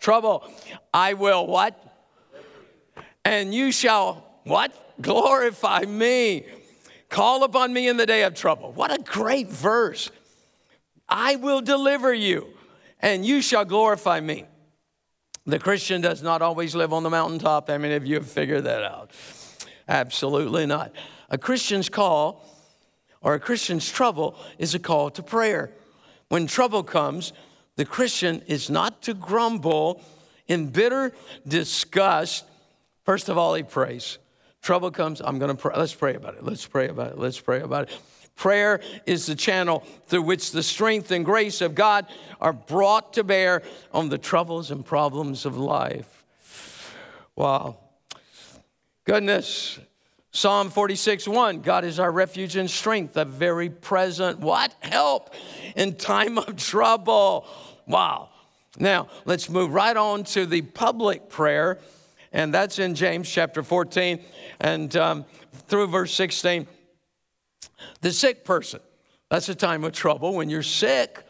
Trouble. 0.00 0.44
I 0.92 1.14
will 1.14 1.46
what? 1.46 1.80
And 3.24 3.54
you 3.54 3.70
shall 3.70 4.24
what? 4.42 4.72
Glorify 5.00 5.82
me. 5.82 6.46
Call 7.08 7.44
upon 7.44 7.72
me 7.72 7.86
in 7.86 7.96
the 7.96 8.06
day 8.06 8.24
of 8.24 8.34
trouble. 8.34 8.72
What 8.72 8.92
a 8.92 9.00
great 9.00 9.48
verse. 9.48 10.10
I 11.16 11.36
will 11.36 11.60
deliver 11.60 12.12
you, 12.12 12.48
and 12.98 13.24
you 13.24 13.40
shall 13.40 13.64
glorify 13.64 14.18
me. 14.18 14.46
The 15.46 15.60
Christian 15.60 16.00
does 16.00 16.24
not 16.24 16.42
always 16.42 16.74
live 16.74 16.92
on 16.92 17.04
the 17.04 17.10
mountaintop. 17.10 17.70
I 17.70 17.78
mean, 17.78 17.92
if 17.92 18.04
you 18.04 18.16
have 18.16 18.28
figured 18.28 18.64
that 18.64 18.82
out, 18.82 19.12
absolutely 19.88 20.66
not. 20.66 20.92
A 21.30 21.38
Christian's 21.38 21.88
call 21.88 22.44
or 23.20 23.34
a 23.34 23.38
Christian's 23.38 23.88
trouble 23.88 24.36
is 24.58 24.74
a 24.74 24.80
call 24.80 25.08
to 25.10 25.22
prayer. 25.22 25.70
When 26.30 26.48
trouble 26.48 26.82
comes, 26.82 27.32
the 27.76 27.84
Christian 27.84 28.42
is 28.48 28.68
not 28.68 29.00
to 29.02 29.14
grumble 29.14 30.02
in 30.48 30.70
bitter 30.70 31.12
disgust. 31.46 32.44
First 33.04 33.28
of 33.28 33.38
all, 33.38 33.54
he 33.54 33.62
prays. 33.62 34.18
Trouble 34.62 34.90
comes, 34.90 35.20
I'm 35.20 35.38
going 35.38 35.54
to 35.54 35.56
pray. 35.56 35.74
Let's 35.76 35.94
pray 35.94 36.16
about 36.16 36.34
it. 36.34 36.42
Let's 36.42 36.66
pray 36.66 36.88
about 36.88 37.12
it. 37.12 37.18
Let's 37.18 37.38
pray 37.38 37.60
about 37.60 37.88
it. 37.88 37.96
Prayer 38.36 38.80
is 39.06 39.26
the 39.26 39.34
channel 39.34 39.84
through 40.06 40.22
which 40.22 40.50
the 40.50 40.62
strength 40.62 41.10
and 41.10 41.24
grace 41.24 41.60
of 41.60 41.74
God 41.74 42.06
are 42.40 42.52
brought 42.52 43.12
to 43.14 43.24
bear 43.24 43.62
on 43.92 44.08
the 44.08 44.18
troubles 44.18 44.70
and 44.70 44.84
problems 44.84 45.46
of 45.46 45.56
life. 45.56 46.24
Wow. 47.36 47.76
Goodness. 49.04 49.78
Psalm 50.32 50.68
46 50.68 51.28
1 51.28 51.60
God 51.60 51.84
is 51.84 52.00
our 52.00 52.10
refuge 52.10 52.56
and 52.56 52.68
strength, 52.68 53.16
a 53.16 53.24
very 53.24 53.70
present 53.70 54.40
what? 54.40 54.74
Help 54.80 55.32
in 55.76 55.94
time 55.94 56.38
of 56.38 56.56
trouble. 56.56 57.46
Wow. 57.86 58.30
Now, 58.76 59.06
let's 59.24 59.48
move 59.48 59.72
right 59.72 59.96
on 59.96 60.24
to 60.24 60.44
the 60.44 60.62
public 60.62 61.28
prayer. 61.28 61.78
and 62.32 62.52
that's 62.52 62.80
in 62.80 62.96
James 62.96 63.30
chapter 63.30 63.62
14 63.62 64.18
and 64.58 64.96
um, 64.96 65.24
through 65.68 65.86
verse 65.86 66.12
16. 66.14 66.66
The 68.00 68.12
sick 68.12 68.44
person, 68.44 68.80
that's 69.30 69.48
a 69.48 69.54
time 69.54 69.84
of 69.84 69.92
trouble. 69.92 70.34
When 70.34 70.50
you're 70.50 70.62
sick, 70.62 71.24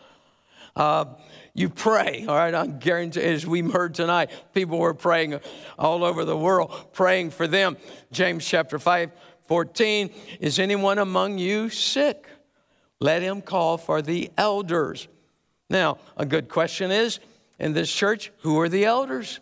uh, 0.76 1.06
you 1.54 1.68
pray, 1.68 2.24
all 2.28 2.34
right? 2.34 2.54
I 2.54 2.66
guarantee, 2.66 3.22
as 3.22 3.46
we 3.46 3.60
heard 3.60 3.94
tonight, 3.94 4.30
people 4.52 4.78
were 4.78 4.94
praying 4.94 5.38
all 5.78 6.02
over 6.02 6.24
the 6.24 6.36
world, 6.36 6.92
praying 6.92 7.30
for 7.30 7.46
them. 7.46 7.76
James 8.10 8.44
chapter 8.44 8.78
5, 8.78 9.12
14, 9.46 10.10
is 10.40 10.58
anyone 10.58 10.98
among 10.98 11.38
you 11.38 11.68
sick? 11.68 12.26
Let 13.00 13.22
him 13.22 13.40
call 13.40 13.78
for 13.78 14.02
the 14.02 14.30
elders. 14.36 15.06
Now, 15.70 15.98
a 16.16 16.26
good 16.26 16.48
question 16.48 16.90
is 16.90 17.20
in 17.58 17.72
this 17.72 17.92
church, 17.92 18.32
who 18.38 18.58
are 18.60 18.68
the 18.68 18.84
elders? 18.84 19.40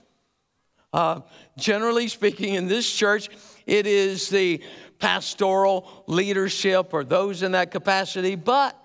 Uh, 0.93 1.21
generally 1.57 2.09
speaking, 2.09 2.55
in 2.55 2.69
this 2.69 2.93
church, 2.93 3.31
it 3.65 3.87
is 3.87 4.29
the 4.29 4.63
pastoral 5.03 6.05
leadership 6.07 6.95
or 6.95 7.03
those 7.03 7.43
in 7.43 7.53
that 7.53 7.73
capacity, 7.73 8.37
but 8.37 8.79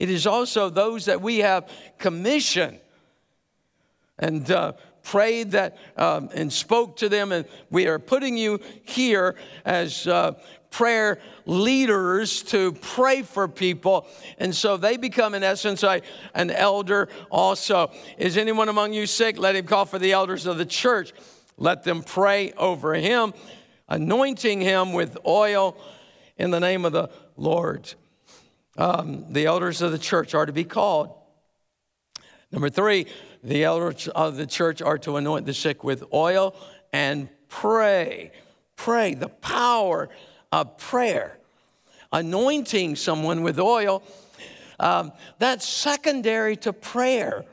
it 0.00 0.10
is 0.10 0.26
also 0.26 0.68
those 0.68 1.04
that 1.04 1.22
we 1.22 1.38
have 1.38 1.70
commissioned 1.98 2.80
and 4.18 4.50
uh, 4.50 4.72
prayed 5.04 5.52
that 5.52 5.78
um, 5.96 6.28
and 6.34 6.52
spoke 6.52 6.96
to 6.96 7.08
them. 7.08 7.30
And 7.30 7.46
we 7.70 7.86
are 7.86 8.00
putting 8.00 8.36
you 8.36 8.58
here 8.82 9.36
as 9.64 10.08
uh, 10.08 10.32
prayer 10.70 11.20
leaders 11.44 12.42
to 12.42 12.72
pray 12.72 13.22
for 13.22 13.46
people. 13.46 14.08
And 14.38 14.52
so 14.52 14.76
they 14.76 14.96
become, 14.96 15.32
in 15.32 15.44
essence, 15.44 15.84
a, 15.84 16.02
an 16.34 16.50
elder 16.50 17.08
also. 17.30 17.92
Is 18.18 18.36
anyone 18.36 18.68
among 18.68 18.94
you 18.94 19.06
sick? 19.06 19.38
Let 19.38 19.54
him 19.54 19.66
call 19.66 19.84
for 19.84 20.00
the 20.00 20.10
elders 20.10 20.44
of 20.44 20.58
the 20.58 20.66
church. 20.66 21.12
Let 21.56 21.84
them 21.84 22.02
pray 22.02 22.52
over 22.52 22.94
him, 22.94 23.32
anointing 23.88 24.60
him 24.60 24.92
with 24.92 25.16
oil 25.26 25.76
in 26.36 26.50
the 26.50 26.60
name 26.60 26.84
of 26.84 26.92
the 26.92 27.10
Lord 27.36 27.94
um, 28.78 29.24
the 29.32 29.46
elders 29.46 29.82
of 29.82 29.92
the 29.92 29.98
church 29.98 30.34
are 30.34 30.46
to 30.46 30.52
be 30.52 30.64
called. 30.64 31.14
Number 32.52 32.68
three, 32.68 33.06
the 33.42 33.64
elders 33.64 34.08
of 34.08 34.36
the 34.36 34.46
church 34.46 34.82
are 34.82 34.98
to 34.98 35.16
anoint 35.16 35.46
the 35.46 35.54
sick 35.54 35.82
with 35.82 36.04
oil 36.12 36.54
and 36.92 37.28
pray. 37.48 38.32
Pray, 38.76 39.14
the 39.14 39.28
power 39.28 40.08
of 40.52 40.78
prayer. 40.78 41.38
Anointing 42.12 42.96
someone 42.96 43.42
with 43.42 43.58
oil, 43.58 44.02
um, 44.78 45.12
that's 45.38 45.66
secondary 45.66 46.56
to 46.56 46.72
prayer. 46.72 47.44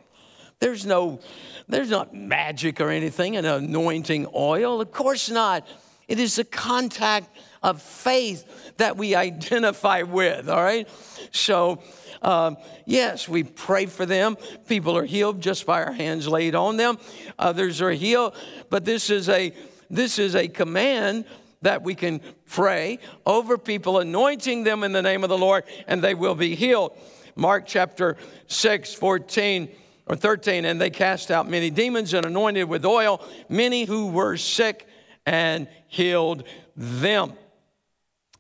There's 0.59 0.85
no, 0.85 1.19
there's 1.67 1.89
not 1.89 2.13
magic 2.13 2.79
or 2.79 2.89
anything 2.89 3.33
in 3.33 3.45
anointing 3.45 4.27
oil. 4.35 4.79
Of 4.81 4.91
course 4.91 5.29
not. 5.29 5.67
It 6.07 6.19
is 6.19 6.35
the 6.35 6.43
contact 6.43 7.29
of 7.61 7.81
faith 7.81 8.75
that 8.77 8.97
we 8.97 9.15
identify 9.15 10.01
with, 10.01 10.49
all 10.49 10.61
right? 10.61 10.87
So, 11.31 11.81
um, 12.21 12.57
yes, 12.85 13.27
we 13.27 13.43
pray 13.43 13.85
for 13.85 14.05
them. 14.05 14.37
People 14.67 14.97
are 14.97 15.05
healed 15.05 15.41
just 15.41 15.65
by 15.65 15.83
our 15.83 15.93
hands 15.93 16.27
laid 16.27 16.55
on 16.55 16.77
them. 16.77 16.97
Others 17.39 17.81
are 17.81 17.91
healed, 17.91 18.35
but 18.69 18.85
this 18.85 19.09
is 19.09 19.29
a 19.29 19.53
this 19.89 20.17
is 20.17 20.35
a 20.35 20.47
command 20.47 21.25
that 21.61 21.83
we 21.83 21.93
can 21.93 22.19
pray 22.47 22.99
over 23.25 23.57
people, 23.57 23.99
anointing 23.99 24.63
them 24.63 24.83
in 24.83 24.91
the 24.91 25.01
name 25.01 25.23
of 25.23 25.29
the 25.29 25.37
Lord, 25.37 25.63
and 25.87 26.01
they 26.01 26.15
will 26.15 26.35
be 26.35 26.55
healed. 26.55 26.97
Mark 27.35 27.65
chapter 27.67 28.17
6, 28.47 28.93
14 28.93 29.69
or 30.07 30.15
13, 30.15 30.65
and 30.65 30.81
they 30.81 30.89
cast 30.89 31.31
out 31.31 31.49
many 31.49 31.69
demons 31.69 32.13
and 32.13 32.25
anointed 32.25 32.67
with 32.67 32.85
oil 32.85 33.23
many 33.49 33.85
who 33.85 34.07
were 34.07 34.35
sick 34.35 34.87
and 35.25 35.67
healed 35.87 36.43
them. 36.75 37.33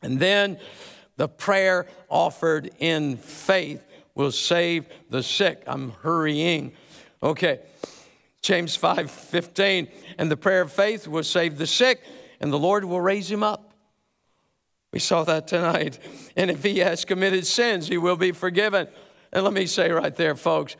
And 0.01 0.19
then 0.19 0.59
the 1.17 1.27
prayer 1.27 1.87
offered 2.09 2.71
in 2.79 3.17
faith 3.17 3.85
will 4.15 4.31
save 4.31 4.85
the 5.09 5.23
sick. 5.23 5.63
I'm 5.65 5.91
hurrying. 6.01 6.73
Okay. 7.21 7.61
James 8.41 8.75
5 8.75 9.09
15. 9.09 9.87
And 10.17 10.29
the 10.29 10.37
prayer 10.37 10.61
of 10.61 10.71
faith 10.71 11.07
will 11.07 11.23
save 11.23 11.57
the 11.57 11.67
sick, 11.67 12.03
and 12.39 12.51
the 12.51 12.59
Lord 12.59 12.85
will 12.85 13.01
raise 13.01 13.31
him 13.31 13.41
up. 13.41 13.73
We 14.91 14.99
saw 14.99 15.23
that 15.23 15.47
tonight. 15.47 15.97
And 16.35 16.51
if 16.51 16.61
he 16.61 16.79
has 16.79 17.03
committed 17.03 17.47
sins, 17.47 17.87
he 17.87 17.97
will 17.97 18.17
be 18.17 18.31
forgiven. 18.31 18.87
And 19.31 19.43
let 19.43 19.53
me 19.53 19.65
say 19.65 19.89
right 19.91 20.15
there, 20.15 20.35
folks, 20.35 20.75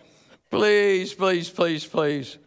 please, 0.51 1.13
please, 1.13 1.49
please, 1.49 1.85
please, 1.85 2.37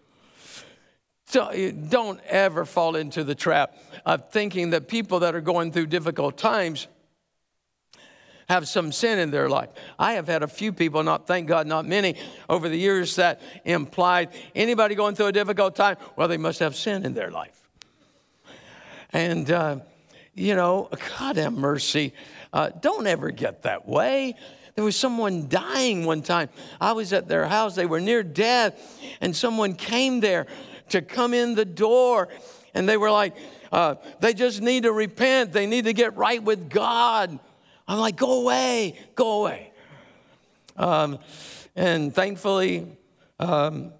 don't 1.32 2.20
ever 2.26 2.64
fall 2.64 2.96
into 2.96 3.24
the 3.24 3.34
trap 3.34 3.76
of 4.04 4.30
thinking 4.30 4.70
that 4.70 4.88
people 4.88 5.20
that 5.20 5.34
are 5.34 5.40
going 5.40 5.72
through 5.72 5.86
difficult 5.86 6.38
times 6.38 6.86
have 8.48 8.68
some 8.68 8.92
sin 8.92 9.18
in 9.18 9.30
their 9.30 9.48
life. 9.48 9.70
I 9.98 10.12
have 10.12 10.28
had 10.28 10.42
a 10.42 10.48
few 10.48 10.72
people, 10.72 11.02
not 11.02 11.26
thank 11.26 11.48
God, 11.48 11.66
not 11.66 11.84
many, 11.84 12.16
over 12.48 12.68
the 12.68 12.76
years 12.76 13.16
that 13.16 13.40
implied 13.64 14.30
anybody 14.54 14.94
going 14.94 15.16
through 15.16 15.26
a 15.26 15.32
difficult 15.32 15.74
time, 15.74 15.96
well, 16.14 16.28
they 16.28 16.36
must 16.36 16.60
have 16.60 16.76
sin 16.76 17.04
in 17.04 17.14
their 17.14 17.30
life. 17.30 17.60
And, 19.12 19.50
uh, 19.50 19.78
you 20.34 20.54
know, 20.54 20.88
God 21.18 21.36
have 21.36 21.54
mercy. 21.54 22.12
Uh, 22.52 22.70
don't 22.80 23.06
ever 23.06 23.30
get 23.30 23.62
that 23.62 23.88
way. 23.88 24.36
There 24.76 24.84
was 24.84 24.94
someone 24.94 25.48
dying 25.48 26.04
one 26.04 26.22
time. 26.22 26.50
I 26.80 26.92
was 26.92 27.12
at 27.14 27.28
their 27.28 27.46
house, 27.46 27.74
they 27.74 27.86
were 27.86 28.00
near 28.00 28.22
death, 28.22 29.00
and 29.22 29.34
someone 29.34 29.74
came 29.74 30.20
there 30.20 30.46
to 30.90 31.00
come 31.02 31.34
in 31.34 31.54
the 31.54 31.64
door. 31.64 32.28
And 32.74 32.86
they 32.86 32.98
were 32.98 33.10
like, 33.10 33.34
uh, 33.72 33.96
they 34.20 34.34
just 34.34 34.60
need 34.60 34.82
to 34.82 34.92
repent. 34.92 35.52
They 35.52 35.66
need 35.66 35.86
to 35.86 35.94
get 35.94 36.16
right 36.16 36.42
with 36.42 36.68
God. 36.68 37.38
I'm 37.88 37.98
like, 37.98 38.16
go 38.16 38.42
away, 38.42 38.98
go 39.14 39.40
away. 39.40 39.72
Um, 40.76 41.18
and 41.74 42.14
thankfully, 42.14 42.86
um, 43.38 43.92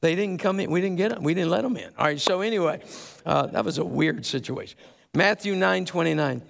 they 0.00 0.14
didn't 0.14 0.38
come 0.38 0.60
in. 0.60 0.70
We 0.70 0.80
didn't 0.80 0.96
get 0.96 1.10
them. 1.10 1.24
We 1.24 1.34
didn't 1.34 1.50
let 1.50 1.62
them 1.62 1.76
in. 1.76 1.90
All 1.98 2.06
right. 2.06 2.20
So 2.20 2.42
anyway, 2.42 2.80
uh, 3.26 3.46
that 3.48 3.64
was 3.64 3.78
a 3.78 3.84
weird 3.84 4.24
situation. 4.24 4.78
Matthew 5.14 5.56
9 5.56 5.84
29. 5.84 6.42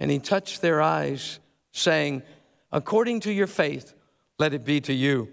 And 0.00 0.10
he 0.10 0.18
touched 0.18 0.60
their 0.60 0.82
eyes, 0.82 1.38
saying, 1.72 2.22
According 2.74 3.20
to 3.20 3.32
your 3.32 3.46
faith, 3.46 3.94
let 4.36 4.52
it 4.52 4.64
be 4.64 4.80
to 4.80 4.92
you. 4.92 5.28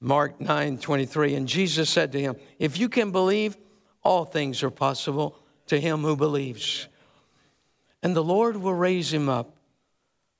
Mark 0.00 0.40
9 0.40 0.78
23. 0.78 1.34
And 1.34 1.46
Jesus 1.46 1.90
said 1.90 2.12
to 2.12 2.20
him, 2.20 2.36
If 2.58 2.78
you 2.78 2.88
can 2.88 3.10
believe, 3.12 3.58
all 4.02 4.24
things 4.24 4.62
are 4.62 4.70
possible 4.70 5.36
to 5.66 5.78
him 5.78 6.00
who 6.00 6.16
believes. 6.16 6.88
And 8.02 8.16
the 8.16 8.24
Lord 8.24 8.56
will 8.56 8.72
raise 8.72 9.12
him 9.12 9.28
up. 9.28 9.54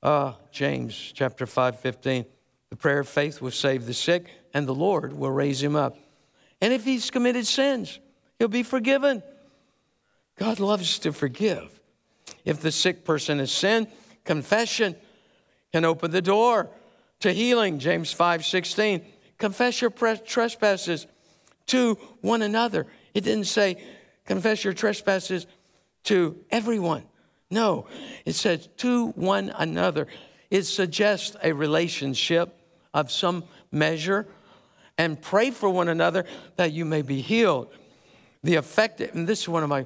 Uh, 0.01 0.33
James 0.51 0.95
chapter 1.13 1.45
5 1.45 1.79
15. 1.79 2.25
The 2.71 2.75
prayer 2.75 3.01
of 3.01 3.07
faith 3.07 3.39
will 3.39 3.51
save 3.51 3.85
the 3.85 3.93
sick, 3.93 4.25
and 4.55 4.67
the 4.67 4.73
Lord 4.73 5.13
will 5.13 5.29
raise 5.29 5.61
him 5.61 5.75
up. 5.75 5.97
And 6.61 6.73
if 6.73 6.83
he's 6.83 7.11
committed 7.11 7.45
sins, 7.45 7.99
he'll 8.39 8.47
be 8.47 8.63
forgiven. 8.63 9.21
God 10.39 10.59
loves 10.59 10.97
to 10.99 11.13
forgive. 11.13 11.79
If 12.43 12.61
the 12.61 12.71
sick 12.71 13.05
person 13.05 13.37
has 13.37 13.51
sinned, 13.51 13.85
confession 14.25 14.95
can 15.71 15.85
open 15.85 16.11
the 16.11 16.21
door 16.21 16.69
to 17.19 17.31
healing. 17.31 17.79
James 17.79 18.11
5 18.11 18.45
16. 18.45 19.05
Confess 19.37 19.81
your 19.81 19.89
trespasses 19.89 21.07
to 21.67 21.95
one 22.21 22.41
another. 22.41 22.85
It 23.13 23.23
didn't 23.23 23.45
say 23.45 23.77
confess 24.25 24.63
your 24.63 24.73
trespasses 24.73 25.47
to 26.03 26.37
everyone. 26.49 27.03
No, 27.49 27.87
it 28.25 28.33
says 28.33 28.69
to 28.77 29.07
one 29.09 29.53
another. 29.57 30.07
It 30.49 30.63
suggests 30.63 31.35
a 31.43 31.53
relationship 31.53 32.57
of 32.93 33.11
some 33.11 33.43
measure 33.71 34.27
and 34.97 35.21
pray 35.21 35.51
for 35.51 35.69
one 35.69 35.87
another 35.87 36.25
that 36.57 36.71
you 36.71 36.85
may 36.85 37.01
be 37.01 37.21
healed. 37.21 37.73
The 38.43 38.55
effective, 38.55 39.15
and 39.15 39.27
this 39.27 39.41
is 39.41 39.49
one 39.49 39.63
of 39.63 39.69
my, 39.69 39.85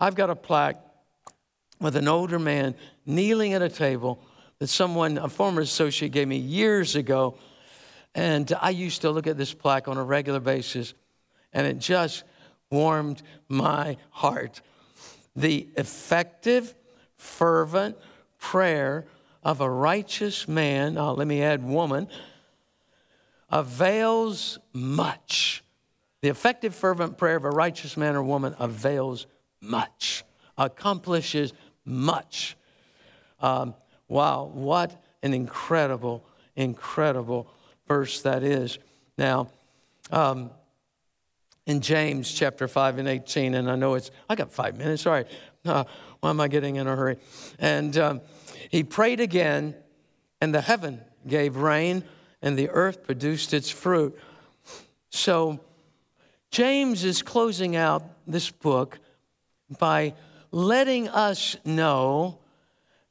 I've 0.00 0.14
got 0.14 0.30
a 0.30 0.36
plaque 0.36 0.80
with 1.80 1.96
an 1.96 2.08
older 2.08 2.38
man 2.38 2.74
kneeling 3.06 3.52
at 3.52 3.62
a 3.62 3.68
table 3.68 4.20
that 4.64 4.68
someone, 4.68 5.18
a 5.18 5.28
former 5.28 5.60
associate, 5.60 6.10
gave 6.10 6.26
me 6.26 6.38
years 6.38 6.96
ago 6.96 7.36
and 8.14 8.50
I 8.60 8.70
used 8.70 9.02
to 9.02 9.10
look 9.10 9.26
at 9.26 9.36
this 9.36 9.52
plaque 9.52 9.88
on 9.88 9.98
a 9.98 10.02
regular 10.02 10.40
basis, 10.40 10.94
and 11.52 11.66
it 11.66 11.78
just 11.78 12.24
warmed 12.70 13.22
my 13.46 13.98
heart. 14.08 14.62
The 15.34 15.68
effective, 15.76 16.74
fervent 17.16 17.98
prayer 18.38 19.04
of 19.42 19.60
a 19.60 19.68
righteous 19.68 20.48
man, 20.48 20.96
uh, 20.96 21.12
let 21.12 21.26
me 21.26 21.42
add 21.42 21.62
woman, 21.62 22.08
avails 23.50 24.58
much. 24.72 25.62
The 26.22 26.28
effective, 26.28 26.74
fervent 26.74 27.18
prayer 27.18 27.36
of 27.36 27.44
a 27.44 27.50
righteous 27.50 27.98
man 27.98 28.16
or 28.16 28.22
woman 28.22 28.54
avails 28.58 29.26
much, 29.60 30.24
accomplishes 30.56 31.52
much. 31.84 32.56
Um, 33.40 33.74
wow, 34.14 34.44
what 34.54 35.02
an 35.24 35.34
incredible, 35.34 36.24
incredible 36.54 37.48
verse 37.88 38.22
that 38.22 38.44
is. 38.44 38.78
Now, 39.18 39.50
um, 40.12 40.52
in 41.66 41.80
James 41.80 42.32
chapter 42.32 42.68
5 42.68 42.98
and 42.98 43.08
18. 43.08 43.54
And 43.54 43.68
I 43.68 43.74
know 43.74 43.94
it's, 43.94 44.12
I 44.30 44.36
got 44.36 44.52
five 44.52 44.78
minutes. 44.78 45.04
All 45.04 45.14
right. 45.14 45.26
Uh, 45.64 45.82
why 46.20 46.30
am 46.30 46.40
I 46.40 46.46
getting 46.46 46.76
in 46.76 46.86
a 46.86 46.94
hurry? 46.94 47.16
And 47.58 47.96
um, 47.96 48.20
he 48.70 48.84
prayed 48.84 49.18
again, 49.18 49.74
and 50.40 50.54
the 50.54 50.60
heaven 50.60 51.00
gave 51.26 51.56
rain, 51.56 52.04
and 52.40 52.56
the 52.56 52.70
earth 52.70 53.02
produced 53.02 53.52
its 53.52 53.68
fruit. 53.68 54.16
So 55.10 55.58
James 56.52 57.02
is 57.02 57.20
closing 57.20 57.74
out 57.74 58.04
this 58.28 58.48
book 58.48 59.00
by 59.76 60.14
letting 60.52 61.08
us 61.08 61.56
know 61.64 62.38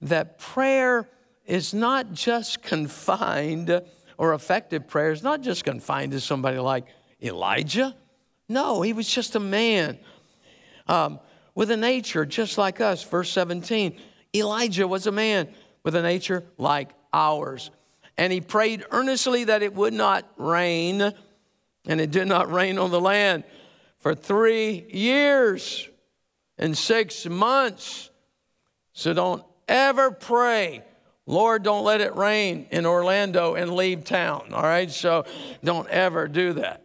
that 0.04 0.40
prayer 0.40 1.10
is 1.46 1.74
not 1.74 2.14
just 2.14 2.62
confined, 2.62 3.82
or 4.18 4.34
effective 4.34 4.88
prayer 4.88 5.12
is 5.12 5.24
not 5.24 5.42
just 5.42 5.64
confined 5.64 6.12
to 6.12 6.20
somebody 6.20 6.60
like 6.60 6.86
Elijah. 7.22 7.96
No, 8.48 8.82
he 8.82 8.94
was 8.94 9.10
just 9.10 9.36
a 9.36 9.40
man 9.40 9.98
um, 10.88 11.20
with 11.56 11.72
a 11.72 11.78
nature 11.78 12.26
just 12.26 12.58
like 12.58 12.82
us. 12.82 13.04
Verse 13.04 13.30
17 13.32 13.98
Elijah 14.36 14.88
was 14.88 15.06
a 15.06 15.12
man 15.12 15.48
with 15.84 15.96
a 15.96 16.02
nature 16.02 16.44
like 16.58 16.90
ours. 17.14 17.70
And 18.18 18.32
he 18.34 18.42
prayed 18.42 18.84
earnestly 18.92 19.46
that 19.46 19.64
it 19.64 19.74
would 19.74 19.94
not 19.94 20.30
rain, 20.38 21.14
and 21.86 22.02
it 22.02 22.12
did 22.12 22.28
not 22.28 22.52
rain 22.52 22.78
on 22.78 22.92
the 22.92 23.02
land 23.02 23.44
for 24.00 24.14
three 24.14 24.86
years 24.90 25.90
and 26.58 26.78
six 26.78 27.26
months. 27.26 28.10
So 28.94 29.14
don't 29.14 29.44
ever 29.68 30.12
pray, 30.12 30.84
Lord, 31.26 31.64
don't 31.64 31.84
let 31.84 32.02
it 32.02 32.16
rain 32.16 32.68
in 32.72 32.86
Orlando 32.86 33.56
and 33.56 33.74
leave 33.76 34.04
town. 34.04 34.54
All 34.54 34.64
right? 34.64 34.90
So 34.92 35.26
don't 35.64 35.88
ever 35.90 36.28
do 36.28 36.54
that. 36.54 36.84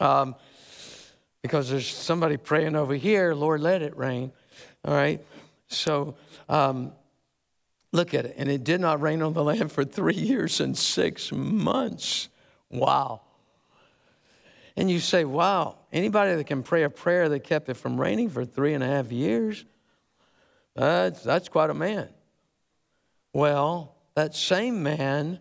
Um, 0.00 0.34
because 1.42 1.70
there's 1.70 1.88
somebody 1.88 2.36
praying 2.36 2.76
over 2.76 2.94
here, 2.94 3.34
Lord, 3.34 3.60
let 3.60 3.82
it 3.82 3.96
rain. 3.96 4.32
All 4.84 4.94
right? 4.94 5.24
So 5.68 6.14
um, 6.48 6.92
look 7.92 8.14
at 8.14 8.26
it. 8.26 8.34
And 8.36 8.48
it 8.50 8.62
did 8.62 8.80
not 8.80 9.00
rain 9.00 9.22
on 9.22 9.32
the 9.32 9.42
land 9.42 9.72
for 9.72 9.84
three 9.84 10.14
years 10.14 10.60
and 10.60 10.76
six 10.76 11.32
months. 11.32 12.28
Wow. 12.70 13.22
And 14.76 14.90
you 14.90 15.00
say, 15.00 15.24
wow, 15.24 15.76
anybody 15.92 16.34
that 16.36 16.44
can 16.44 16.62
pray 16.62 16.84
a 16.84 16.90
prayer 16.90 17.28
that 17.28 17.40
kept 17.40 17.68
it 17.68 17.74
from 17.74 18.00
raining 18.00 18.30
for 18.30 18.44
three 18.44 18.74
and 18.74 18.84
a 18.84 18.86
half 18.86 19.10
years, 19.10 19.64
that's, 20.74 21.22
that's 21.22 21.48
quite 21.48 21.70
a 21.70 21.74
man. 21.74 22.08
Well, 23.32 23.96
that 24.14 24.34
same 24.34 24.82
man, 24.82 25.40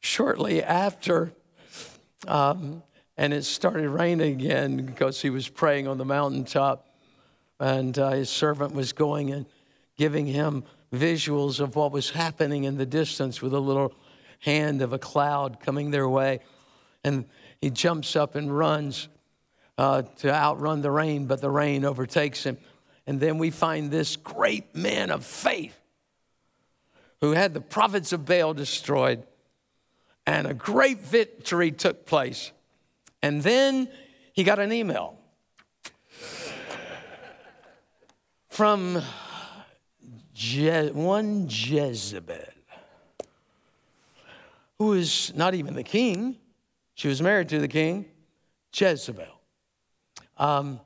shortly 0.00 0.62
after 0.62 1.32
um, 2.26 2.82
and 3.16 3.32
it 3.32 3.44
started 3.44 3.88
raining 3.88 4.32
again 4.32 4.76
because 4.84 5.22
he 5.22 5.30
was 5.30 5.48
praying 5.48 5.88
on 5.88 5.98
the 5.98 6.04
mountaintop. 6.04 6.86
And 7.58 7.98
uh, 7.98 8.10
his 8.10 8.28
servant 8.28 8.74
was 8.74 8.92
going 8.92 9.32
and 9.32 9.46
giving 9.96 10.26
him 10.26 10.64
visuals 10.92 11.60
of 11.60 11.74
what 11.74 11.92
was 11.92 12.10
happening 12.10 12.64
in 12.64 12.76
the 12.76 12.84
distance 12.84 13.40
with 13.40 13.54
a 13.54 13.58
little 13.58 13.94
hand 14.40 14.82
of 14.82 14.92
a 14.92 14.98
cloud 14.98 15.60
coming 15.60 15.90
their 15.90 16.08
way. 16.08 16.40
And 17.02 17.24
he 17.60 17.70
jumps 17.70 18.16
up 18.16 18.34
and 18.34 18.56
runs 18.56 19.08
uh, 19.78 20.02
to 20.18 20.32
outrun 20.32 20.82
the 20.82 20.90
rain, 20.90 21.26
but 21.26 21.40
the 21.40 21.50
rain 21.50 21.84
overtakes 21.84 22.44
him. 22.44 22.58
And 23.06 23.20
then 23.20 23.38
we 23.38 23.50
find 23.50 23.90
this 23.90 24.16
great 24.16 24.74
man 24.74 25.10
of 25.10 25.24
faith 25.24 25.78
who 27.20 27.32
had 27.32 27.54
the 27.54 27.60
prophets 27.60 28.12
of 28.12 28.24
Baal 28.24 28.52
destroyed, 28.52 29.22
and 30.26 30.46
a 30.46 30.54
great 30.54 31.00
victory 31.00 31.70
took 31.70 32.04
place. 32.04 32.52
And 33.22 33.42
then 33.42 33.88
he 34.32 34.44
got 34.44 34.58
an 34.58 34.72
email 34.72 35.18
from 38.48 39.02
Je- 40.34 40.90
one 40.90 41.46
Jezebel, 41.48 42.36
who 44.78 44.92
is 44.92 45.32
not 45.34 45.54
even 45.54 45.74
the 45.74 45.82
king. 45.82 46.36
She 46.94 47.08
was 47.08 47.22
married 47.22 47.48
to 47.50 47.58
the 47.58 47.68
king, 47.68 48.06
Jezebel. 48.74 49.40
Um, 50.36 50.80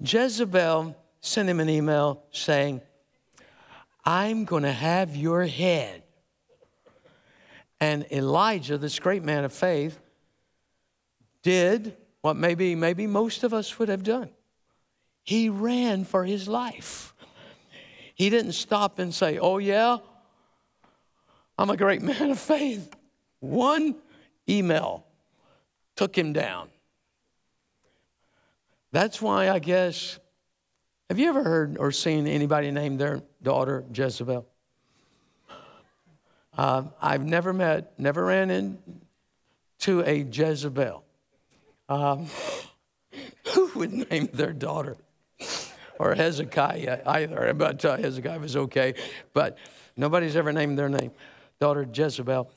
Jezebel 0.00 0.96
sent 1.26 1.48
him 1.48 1.60
an 1.60 1.68
email 1.68 2.22
saying, 2.30 2.80
I'm 4.04 4.44
going 4.44 4.62
to 4.62 4.72
have 4.72 5.16
your 5.16 5.44
head. 5.44 6.02
And 7.80 8.06
Elijah, 8.10 8.78
this 8.78 8.98
great 8.98 9.22
man 9.22 9.44
of 9.44 9.52
faith, 9.52 9.98
did 11.42 11.96
what 12.22 12.36
maybe, 12.36 12.74
maybe 12.74 13.06
most 13.06 13.44
of 13.44 13.52
us 13.52 13.78
would 13.78 13.88
have 13.88 14.02
done. 14.02 14.30
He 15.22 15.48
ran 15.48 16.04
for 16.04 16.24
his 16.24 16.48
life. 16.48 17.14
He 18.14 18.30
didn't 18.30 18.52
stop 18.52 18.98
and 18.98 19.12
say, 19.12 19.38
Oh, 19.38 19.58
yeah, 19.58 19.98
I'm 21.58 21.70
a 21.70 21.76
great 21.76 22.02
man 22.02 22.30
of 22.30 22.38
faith. 22.38 22.94
One 23.40 23.96
email 24.48 25.04
took 25.96 26.16
him 26.16 26.32
down. 26.32 26.68
That's 28.92 29.20
why 29.20 29.50
I 29.50 29.58
guess, 29.58 30.18
have 31.08 31.18
you 31.18 31.28
ever 31.28 31.44
heard 31.44 31.78
or 31.78 31.92
seen 31.92 32.26
anybody 32.26 32.70
name 32.70 32.96
their 32.96 33.22
daughter 33.42 33.84
Jezebel? 33.94 34.46
Uh, 36.56 36.84
I've 37.00 37.24
never 37.24 37.52
met, 37.52 37.98
never 37.98 38.24
ran 38.24 38.50
into 38.50 40.02
a 40.04 40.22
Jezebel. 40.22 41.04
Um, 41.88 42.26
who 43.54 43.70
would 43.76 44.10
name 44.10 44.28
their 44.32 44.52
daughter? 44.52 44.96
Or 45.98 46.14
Hezekiah 46.14 47.02
either, 47.06 47.54
but 47.54 47.84
uh, 47.84 47.96
Hezekiah 47.96 48.38
was 48.38 48.56
okay. 48.56 48.94
But 49.32 49.56
nobody's 49.96 50.36
ever 50.36 50.52
named 50.52 50.78
their 50.78 50.88
name, 50.88 51.12
daughter 51.60 51.86
Jezebel, 51.90 52.50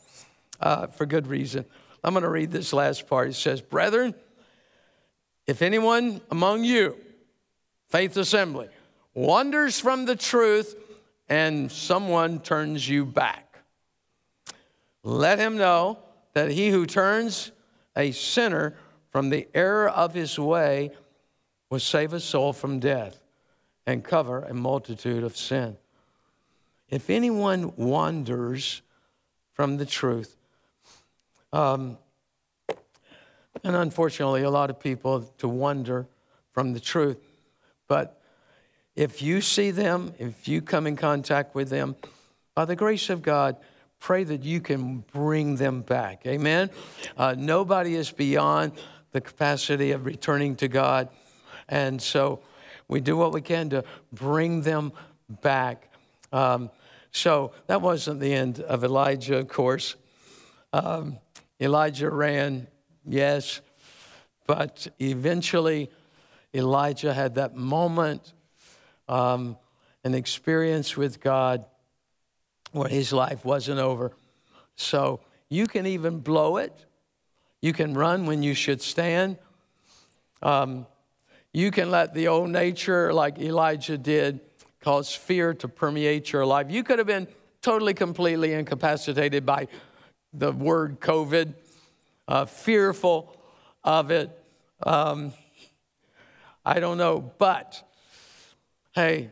uh, 0.60 0.88
for 0.88 1.06
good 1.06 1.28
reason. 1.28 1.66
I'm 2.04 2.14
going 2.14 2.24
to 2.24 2.30
read 2.30 2.52
this 2.52 2.74
last 2.74 3.08
part. 3.08 3.30
It 3.30 3.36
says, 3.36 3.62
Brethren, 3.62 4.14
if 5.46 5.62
anyone 5.62 6.22
among 6.32 6.64
you, 6.64 6.98
Faith 7.90 8.16
Assembly, 8.18 8.70
wanders 9.14 9.80
from 9.80 10.06
the 10.06 10.16
truth 10.16 10.76
and 11.28 11.72
someone 11.72 12.40
turns 12.40 12.88
you 12.88 13.06
back, 13.06 13.64
let 15.04 15.40
him 15.40 15.58
know 15.58 15.98
that 16.34 16.52
he 16.52 16.70
who 16.70 16.86
turns 16.86 17.52
a 17.96 18.12
sinner 18.12 18.76
from 19.10 19.30
the 19.30 19.48
error 19.56 19.90
of 19.90 20.14
his 20.14 20.38
way 20.38 20.92
will 21.70 21.80
save 21.80 22.14
a 22.14 22.20
soul 22.20 22.54
from 22.54 22.80
death 22.80 23.20
and 23.88 24.04
cover 24.04 24.44
a 24.44 24.54
multitude 24.54 25.24
of 25.24 25.36
sin. 25.36 25.76
If 26.90 27.10
anyone 27.10 27.76
wanders 27.76 28.82
from 29.54 29.78
the 29.78 29.86
truth, 29.86 30.36
um, 31.52 31.98
and 33.64 33.76
unfortunately, 33.76 34.44
a 34.44 34.50
lot 34.50 34.70
of 34.70 34.80
people 34.80 35.22
to 35.40 35.48
wander 35.48 36.08
from 36.52 36.74
the 36.74 36.80
truth, 36.80 37.18
but 37.90 38.22
if 38.96 39.22
you 39.22 39.42
see 39.42 39.72
them, 39.72 40.14
if 40.18 40.48
you 40.48 40.62
come 40.62 40.88
in 40.88 40.96
contact 40.96 41.54
with 41.54 41.70
them, 41.70 41.98
by 42.56 42.64
the 42.64 42.76
grace 42.76 43.10
of 43.10 43.22
God, 43.22 43.58
pray 44.00 44.24
that 44.24 44.44
you 44.44 44.62
can 44.62 45.04
bring 45.12 45.58
them 45.58 45.82
back. 45.82 46.26
Amen. 46.26 46.70
Uh, 47.18 47.36
nobody 47.38 47.96
is 47.96 48.12
beyond 48.12 48.72
the 49.12 49.22
capacity 49.22 49.92
of 49.92 50.06
returning 50.06 50.56
to 50.58 50.68
God. 50.68 51.10
And 51.68 52.02
so 52.02 52.42
we 52.88 53.02
do 53.02 53.18
what 53.18 53.34
we 53.34 53.42
can 53.42 53.70
to 53.72 53.84
bring 54.14 54.62
them 54.62 54.92
back. 55.42 55.90
Um, 56.32 56.70
so 57.12 57.54
that 57.68 57.82
wasn't 57.82 58.20
the 58.20 58.34
end 58.34 58.60
of 58.60 58.84
Elijah, 58.84 59.38
of 59.38 59.48
course. 59.48 59.96
Um, 60.74 61.18
Elijah 61.60 62.10
ran, 62.10 62.68
yes, 63.06 63.62
but 64.46 64.88
eventually 65.00 65.90
Elijah 66.54 67.14
had 67.14 67.36
that 67.36 67.56
moment, 67.56 68.34
um, 69.08 69.58
an 70.04 70.14
experience 70.14 70.98
with 70.98 71.20
God 71.20 71.66
where 72.72 72.90
his 72.90 73.12
life 73.14 73.44
wasn't 73.46 73.80
over. 73.80 74.12
So 74.76 75.20
you 75.50 75.68
can 75.68 75.86
even 75.86 76.20
blow 76.20 76.58
it 76.58 76.86
you 77.62 77.74
can 77.74 77.94
run 77.94 78.26
when 78.26 78.42
you 78.42 78.54
should 78.54 78.82
stand. 78.82 79.38
Um, 80.42 80.86
you 81.54 81.72
can 81.72 81.92
let 81.92 82.14
the 82.14 82.28
old 82.30 82.50
nature, 82.50 83.14
like 83.14 83.40
Elijah 83.40 83.98
did, 83.98 84.40
cause 84.80 85.14
fear 85.14 85.54
to 85.56 85.68
permeate 85.68 86.32
your 86.32 86.46
life. 86.46 86.68
You 86.70 86.84
could 86.84 87.00
have 87.00 87.08
been 87.08 87.28
totally, 87.62 87.94
completely 87.94 88.54
incapacitated 88.54 89.46
by 89.46 89.68
the 90.32 90.52
word 90.54 91.02
COVID, 91.02 91.54
uh, 92.28 92.46
fearful 92.46 93.36
of 93.84 94.12
it. 94.12 94.30
Um, 94.84 95.34
I 96.70 96.80
don't 96.80 96.98
know, 96.98 97.32
but 97.38 97.82
hey, 98.94 99.30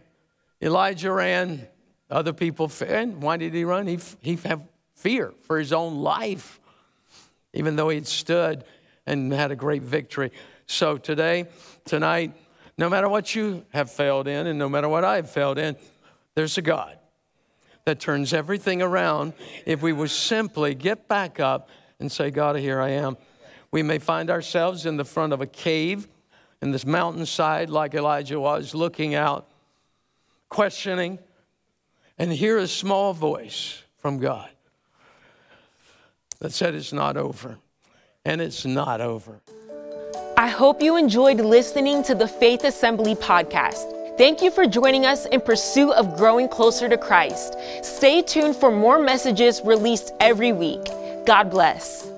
Elijah 0.61 1.11
ran. 1.11 1.67
Other 2.09 2.31
people, 2.31 2.71
and 2.87 3.21
why 3.21 3.35
did 3.35 3.53
he 3.53 3.65
run? 3.65 3.85
He 3.85 3.99
he 4.21 4.35
had 4.37 4.65
fear 4.95 5.33
for 5.45 5.59
his 5.59 5.73
own 5.73 5.97
life 5.97 6.59
even 7.53 7.75
though 7.75 7.89
he'd 7.89 8.07
stood 8.07 8.63
and 9.05 9.33
had 9.33 9.51
a 9.51 9.55
great 9.55 9.81
victory. 9.81 10.31
So 10.67 10.97
today, 10.97 11.47
tonight, 11.85 12.33
no 12.77 12.89
matter 12.89 13.09
what 13.09 13.33
you 13.33 13.65
have 13.73 13.91
failed 13.91 14.27
in 14.27 14.47
and 14.47 14.59
no 14.59 14.69
matter 14.69 14.87
what 14.87 15.03
I've 15.03 15.29
failed 15.29 15.57
in, 15.57 15.75
there's 16.35 16.57
a 16.57 16.61
God 16.61 16.97
that 17.85 17.99
turns 17.99 18.33
everything 18.33 18.81
around 18.81 19.33
if 19.65 19.81
we 19.81 19.91
would 19.91 20.11
simply 20.11 20.75
get 20.75 21.07
back 21.07 21.39
up 21.39 21.69
and 21.99 22.11
say, 22.11 22.29
God, 22.29 22.57
here 22.57 22.79
I 22.79 22.89
am. 22.89 23.17
We 23.71 23.81
may 23.81 23.97
find 23.97 24.29
ourselves 24.29 24.85
in 24.85 24.97
the 24.97 25.05
front 25.05 25.33
of 25.33 25.41
a 25.41 25.47
cave 25.47 26.07
in 26.61 26.71
this 26.71 26.85
mountainside, 26.85 27.69
like 27.69 27.93
Elijah 27.93 28.39
was, 28.39 28.73
looking 28.73 29.15
out, 29.15 29.47
questioning, 30.49 31.19
and 32.17 32.31
hear 32.31 32.57
a 32.57 32.67
small 32.67 33.13
voice 33.13 33.83
from 33.97 34.19
God 34.19 34.49
that 36.39 36.51
said, 36.51 36.75
It's 36.75 36.93
not 36.93 37.17
over. 37.17 37.57
And 38.25 38.41
it's 38.41 38.65
not 38.65 38.99
over. 38.99 39.39
I 40.35 40.49
hope 40.49 40.81
you 40.81 40.97
enjoyed 40.97 41.39
listening 41.39 42.03
to 42.03 42.13
the 42.13 42.27
Faith 42.27 42.65
Assembly 42.65 43.15
podcast. 43.15 43.93
Thank 44.17 44.41
you 44.41 44.51
for 44.51 44.65
joining 44.65 45.05
us 45.05 45.25
in 45.27 45.41
pursuit 45.41 45.91
of 45.93 46.17
growing 46.17 46.49
closer 46.49 46.89
to 46.89 46.97
Christ. 46.97 47.55
Stay 47.83 48.21
tuned 48.21 48.55
for 48.55 48.69
more 48.69 48.99
messages 48.99 49.61
released 49.63 50.11
every 50.19 50.51
week. 50.51 50.83
God 51.25 51.49
bless. 51.49 52.09